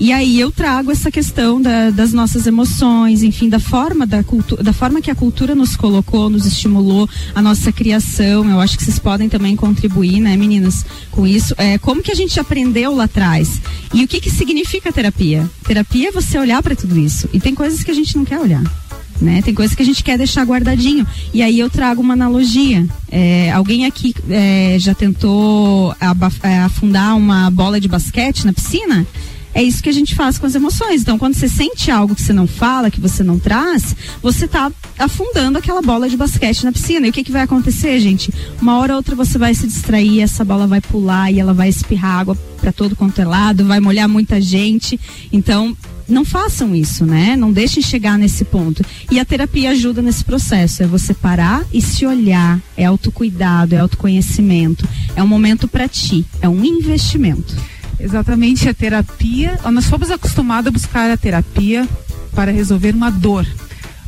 [0.00, 4.62] E aí eu trago essa questão da- das nossas emoções, enfim, da forma da cultura,
[4.62, 8.48] da forma que a cultura nos colocou, nos estimulou a nossa criação.
[8.48, 11.54] Eu acho que vocês podem também contribuir, né, meninas, com isso.
[11.58, 13.60] É, como que a gente aprendeu lá atrás?
[13.92, 15.46] E o que que significa terapia?
[15.66, 17.28] Terapia é você olhar para tudo isso.
[17.30, 18.62] E tem coisas que a gente não quer olhar.
[19.20, 19.42] Né?
[19.42, 21.06] Tem coisas que a gente quer deixar guardadinho.
[21.34, 22.86] E aí eu trago uma analogia.
[23.12, 25.94] É, alguém aqui é, já tentou
[26.42, 29.06] é, afundar uma bola de basquete na piscina?
[29.54, 31.02] É isso que a gente faz com as emoções.
[31.02, 34.70] Então, quando você sente algo que você não fala, que você não traz, você tá
[34.98, 37.06] afundando aquela bola de basquete na piscina.
[37.06, 38.32] E o que, que vai acontecer, gente?
[38.60, 41.68] Uma hora ou outra você vai se distrair, essa bola vai pular e ela vai
[41.68, 45.00] espirrar água para todo quanto é lado, vai molhar muita gente.
[45.32, 45.76] Então,
[46.10, 47.36] não façam isso, né?
[47.36, 48.84] Não deixem chegar nesse ponto.
[49.10, 50.82] E a terapia ajuda nesse processo.
[50.82, 52.60] É você parar e se olhar.
[52.76, 54.86] É autocuidado, é autoconhecimento.
[55.14, 56.26] É um momento para ti.
[56.42, 57.56] É um investimento.
[58.02, 59.58] Exatamente, a terapia.
[59.70, 61.86] Nós fomos acostumados a buscar a terapia
[62.34, 63.46] para resolver uma dor.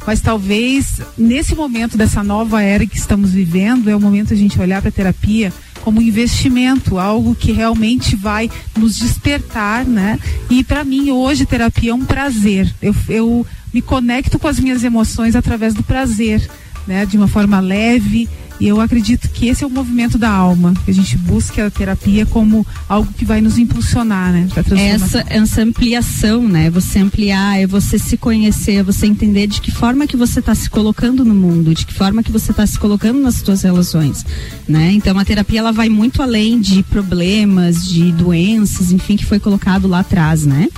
[0.07, 4.61] Mas talvez nesse momento dessa nova era que estamos vivendo, é o momento a gente
[4.61, 10.19] olhar para a terapia como um investimento, algo que realmente vai nos despertar, né?
[10.49, 12.73] E para mim hoje terapia é um prazer.
[12.81, 16.49] Eu, eu me conecto com as minhas emoções através do prazer,
[16.87, 17.05] né?
[17.05, 18.29] De uma forma leve
[18.63, 21.71] E eu acredito que esse é o movimento da alma, que a gente busca a
[21.71, 24.47] terapia como algo que vai nos impulsionar, né?
[24.95, 26.71] Essa, essa ampliação, né?
[26.71, 30.55] Você ampliar, é você se conhecer, é você entender de que forma que você está
[30.55, 34.25] se colocando no mundo, de que forma que você está se colocando nas suas relações,
[34.69, 34.93] né?
[34.93, 39.89] Então a terapia ela vai muito além de problemas, de doenças, enfim, que foi colocado
[39.89, 40.69] lá atrás, né?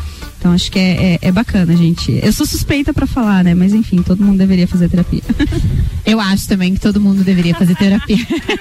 [0.45, 2.21] Então acho que é, é, é bacana, gente.
[2.23, 3.55] Eu sou suspeita pra falar, né?
[3.55, 5.23] Mas enfim, todo mundo deveria fazer terapia.
[6.05, 8.19] Eu acho também que todo mundo deveria fazer terapia.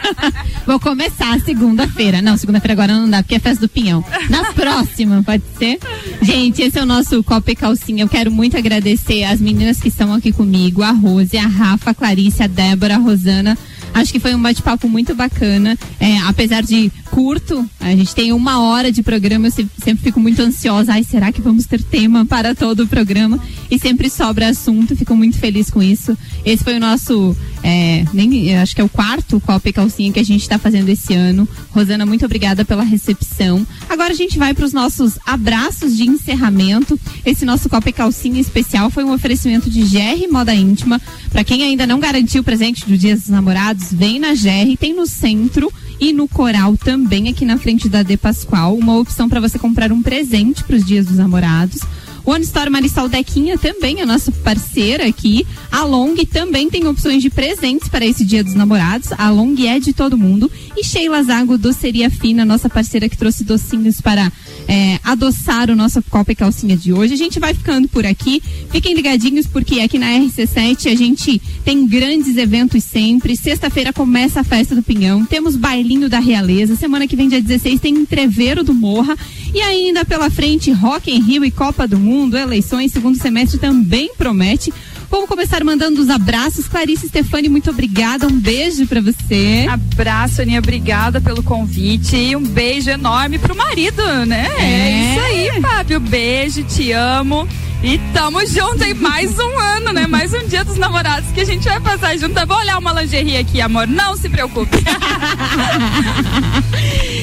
[0.66, 2.22] Vou começar segunda-feira.
[2.22, 4.02] Não, segunda-feira agora não dá, porque é festa do Pinhão.
[4.30, 5.78] Na próxima, pode ser?
[6.22, 8.06] Gente, esse é o nosso Copa e Calcinha.
[8.06, 11.94] Eu quero muito agradecer as meninas que estão aqui comigo, a Rose, a Rafa, a
[11.94, 13.58] Clarice, a Débora, a Rosana.
[13.94, 15.78] Acho que foi um bate-papo muito bacana.
[16.00, 20.20] É, apesar de curto, a gente tem uma hora de programa, eu se- sempre fico
[20.20, 20.94] muito ansiosa.
[20.94, 23.40] Ai, será que vamos ter tema para todo o programa?
[23.70, 26.18] E sempre sobra assunto, fico muito feliz com isso.
[26.44, 30.20] Esse foi o nosso, é, nem, acho que é o quarto Copa e Calcinha que
[30.20, 31.48] a gente está fazendo esse ano.
[31.72, 33.66] Rosana, muito obrigada pela recepção.
[33.90, 37.00] Agora a gente vai para os nossos abraços de encerramento.
[37.26, 41.02] Esse nosso Copa e Calcinha especial foi um oferecimento de GR Moda Íntima.
[41.32, 44.94] Para quem ainda não garantiu o presente do Dia dos Namorados, vem na GR, tem
[44.94, 49.40] no centro e no Coral também, aqui na frente da De Pascoal, uma opção para
[49.40, 51.80] você comprar um presente para os Dias dos Namorados.
[52.26, 55.46] O One Store Marisol Dequinha também é nossa parceira aqui.
[55.72, 59.12] A Long também tem opções de presentes para esse Dia dos Namorados.
[59.18, 60.50] A Long é de todo mundo.
[60.78, 64.32] E Sheila Zago, Doceria Fina, nossa parceira que trouxe docinhos para
[64.68, 67.14] é, adoçar o nosso Copa e Calcinha de hoje.
[67.14, 68.42] A gente vai ficando por aqui.
[68.72, 73.36] Fiquem ligadinhos porque aqui na RC7 a gente tem grandes eventos sempre.
[73.36, 75.26] Sexta-feira começa a festa do Pinhão.
[75.26, 76.76] Temos bailinho da Realeza.
[76.76, 79.18] Semana que vem, dia 16, tem entreveiro do Morra.
[79.54, 84.12] E ainda pela frente, Rock em Rio e Copa do Mundo, eleições, segundo semestre também
[84.18, 84.74] promete.
[85.14, 86.68] Vamos começar mandando os abraços.
[86.68, 88.26] Clarice Stefani, muito obrigada.
[88.26, 89.68] Um beijo pra você.
[89.70, 94.48] Abraço, Aninha, obrigada pelo convite e um beijo enorme pro marido, né?
[94.58, 95.12] É, É.
[95.12, 96.00] isso aí, Fábio.
[96.00, 97.48] Beijo, te amo.
[97.84, 100.08] E tamo junto aí mais um ano, né?
[100.08, 102.36] Mais um dia dos namorados que a gente vai passar junto.
[102.40, 103.88] Eu Vou olhar uma lingerie aqui, amor.
[103.88, 104.78] Não se preocupe.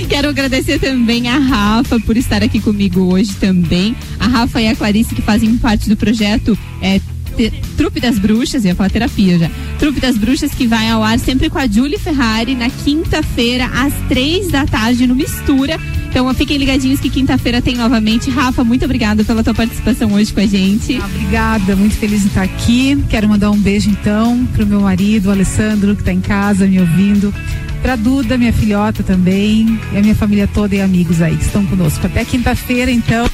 [0.08, 3.96] Quero agradecer também a Rafa por estar aqui comigo hoje também.
[4.20, 7.00] A Rafa e a Clarice que fazem parte do projeto é,
[7.48, 9.50] te- Trupe das Bruxas, ia falar terapia já.
[9.78, 13.92] Trupe das Bruxas que vai ao ar sempre com a Julie Ferrari na quinta-feira às
[14.08, 15.78] três da tarde no Mistura.
[16.10, 18.30] Então fiquem ligadinhos que quinta-feira tem novamente.
[18.30, 20.98] Rafa, muito obrigada pela tua participação hoje com a gente.
[21.00, 22.98] Ah, Obrigada, muito feliz em estar aqui.
[23.08, 26.80] Quero mandar um beijo então pro meu marido, o Alessandro, que está em casa me
[26.80, 27.32] ouvindo.
[27.80, 29.78] Pra Duda, minha filhota também.
[29.92, 32.04] E a minha família toda e amigos aí que estão conosco.
[32.04, 33.29] Até quinta-feira, então.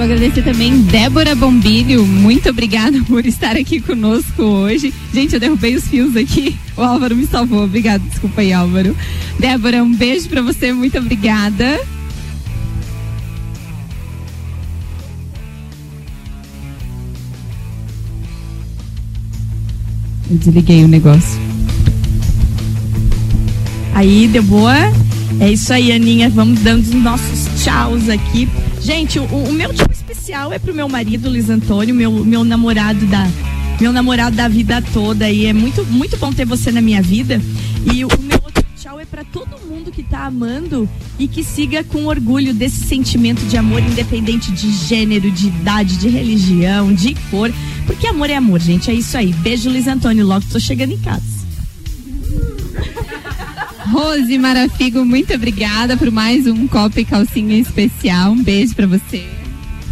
[0.00, 2.06] Quero agradecer também Débora Bombilho.
[2.06, 4.94] Muito obrigada por estar aqui conosco hoje.
[5.12, 6.56] Gente, eu derrubei os fios aqui.
[6.74, 7.64] O Álvaro me salvou.
[7.64, 8.96] Obrigada, desculpa aí, Álvaro.
[9.38, 10.72] Débora, um beijo pra você.
[10.72, 11.78] Muito obrigada.
[20.30, 21.38] Eu desliguei o negócio.
[23.92, 24.76] Aí, deu boa?
[25.38, 26.30] É isso aí, Aninha.
[26.30, 28.48] Vamos dando os nossos tchauz aqui.
[28.80, 33.06] Gente, o, o meu tchau especial é pro meu marido, Luiz Antônio, meu, meu namorado
[33.06, 33.28] da.
[33.78, 37.40] Meu namorado da vida toda e é muito, muito bom ter você na minha vida.
[37.90, 40.86] E o meu outro tchau é pra todo mundo que tá amando
[41.18, 46.10] e que siga com orgulho desse sentimento de amor independente de gênero, de idade, de
[46.10, 47.50] religião, de cor.
[47.86, 48.90] Porque amor é amor, gente.
[48.90, 49.32] É isso aí.
[49.32, 50.26] Beijo, Luiz Antônio.
[50.26, 51.39] Logo tô chegando em casa.
[53.90, 58.30] Rose Marafigo, muito obrigada por mais um copo e calcinha especial.
[58.30, 59.26] Um beijo pra você.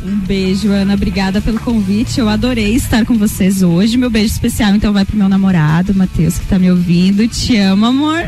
[0.07, 0.94] Um beijo, Ana.
[0.94, 2.20] Obrigada pelo convite.
[2.20, 3.96] Eu adorei estar com vocês hoje.
[3.96, 7.26] Meu beijo especial, então, vai pro meu namorado, Matheus, que tá me ouvindo.
[7.26, 8.22] Te amo, amor.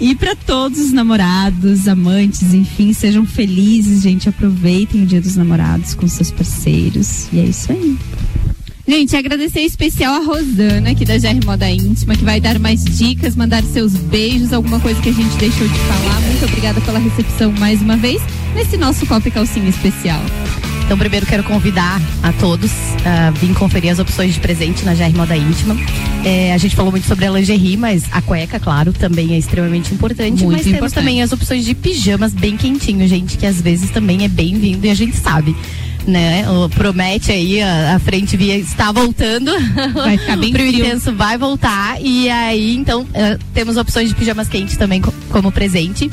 [0.00, 4.28] E para todos os namorados, amantes, enfim, sejam felizes, gente.
[4.28, 7.28] Aproveitem o Dia dos Namorados com seus parceiros.
[7.32, 7.96] E é isso aí.
[8.88, 12.84] Gente, agradecer em especial a Rosana, aqui da GR Moda Íntima, que vai dar mais
[12.84, 16.20] dicas, mandar seus beijos, alguma coisa que a gente deixou de falar.
[16.20, 18.22] Muito obrigada pela recepção mais uma vez
[18.54, 20.20] nesse nosso Copa e Calcinha especial.
[20.84, 22.70] Então, primeiro quero convidar a todos
[23.04, 25.76] a vir conferir as opções de presente na GR Moda Íntima.
[26.24, 29.92] É, a gente falou muito sobre a lingerie, mas a cueca, claro, também é extremamente
[29.92, 30.44] importante.
[30.44, 30.94] Muito mas temos importante.
[30.94, 34.90] também as opções de pijamas bem quentinho, gente, que às vezes também é bem-vindo e
[34.90, 35.56] a gente sabe.
[36.06, 36.44] Né?
[36.76, 39.50] Promete aí, a, a frente via está voltando.
[39.92, 40.68] Vai ficar bem frio.
[40.86, 42.00] intenso vai voltar.
[42.00, 46.08] E aí, então, eh, temos opções de pijamas quentes também co- como presente.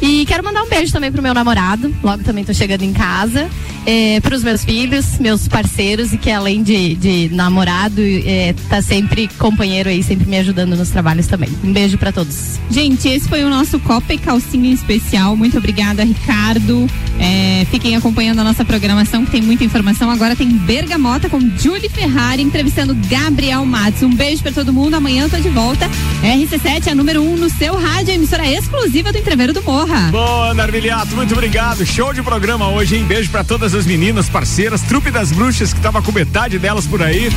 [0.00, 1.94] E quero mandar um beijo também pro meu namorado.
[2.02, 3.48] Logo também tô chegando em casa.
[3.86, 9.28] É, pros meus filhos, meus parceiros, e que além de, de namorado, é, tá sempre
[9.38, 11.48] companheiro aí, sempre me ajudando nos trabalhos também.
[11.64, 12.58] Um beijo pra todos.
[12.70, 15.34] Gente, esse foi o nosso Copa e Calcinha especial.
[15.34, 16.86] Muito obrigada, Ricardo.
[17.18, 20.10] É, fiquem acompanhando a nossa programação, que tem muita informação.
[20.10, 24.02] Agora tem Bergamota com Julie Ferrari entrevistando Gabriel Matos.
[24.02, 24.94] Um beijo pra todo mundo.
[24.94, 25.88] Amanhã eu tô de volta.
[26.22, 30.10] RC7 é a número 1 um no seu rádio, emissora exclusiva do Entreveiro do Morra.
[30.10, 31.84] Boa, Narviliato, muito obrigado.
[31.84, 33.04] Show de programa hoje, hein?
[33.04, 37.02] Beijo pra todas as meninas, parceiras, trupe das bruxas que tava com metade delas por
[37.02, 37.30] aí.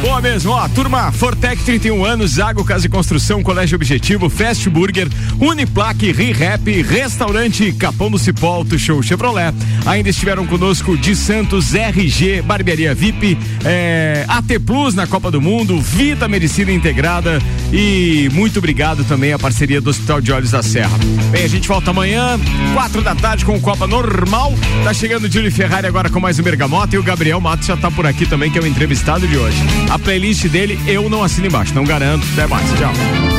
[0.00, 5.08] Boa mesmo, ó, turma Fortec 31 anos, Zago Casa e Construção, Colégio Objetivo, Fast Burger,
[5.38, 9.54] Uniplaque, ReHap, Restaurante Capão do Cipó, Auto Show Chevrolet.
[9.84, 15.80] Ainda estiveram conosco de Santos, RG, Barbearia VIP, é, AT Plus na Copa do Mundo,
[15.80, 17.38] Vida Medicina Integrada
[17.72, 20.96] e muito obrigado também à parceria do Hospital de Olhos da Serra.
[21.30, 22.38] Bem, a gente volta amanhã,
[22.74, 24.54] quatro da tarde com o Copa Normal.
[24.84, 27.76] Tá chegando o Júlio Ferrari agora com mais um Bergamota e o Gabriel Matos já
[27.76, 29.58] tá por aqui também, que é o entrevistado de hoje.
[29.90, 32.24] A playlist dele eu não assino embaixo, não garanto.
[32.34, 33.37] Até mais, tchau.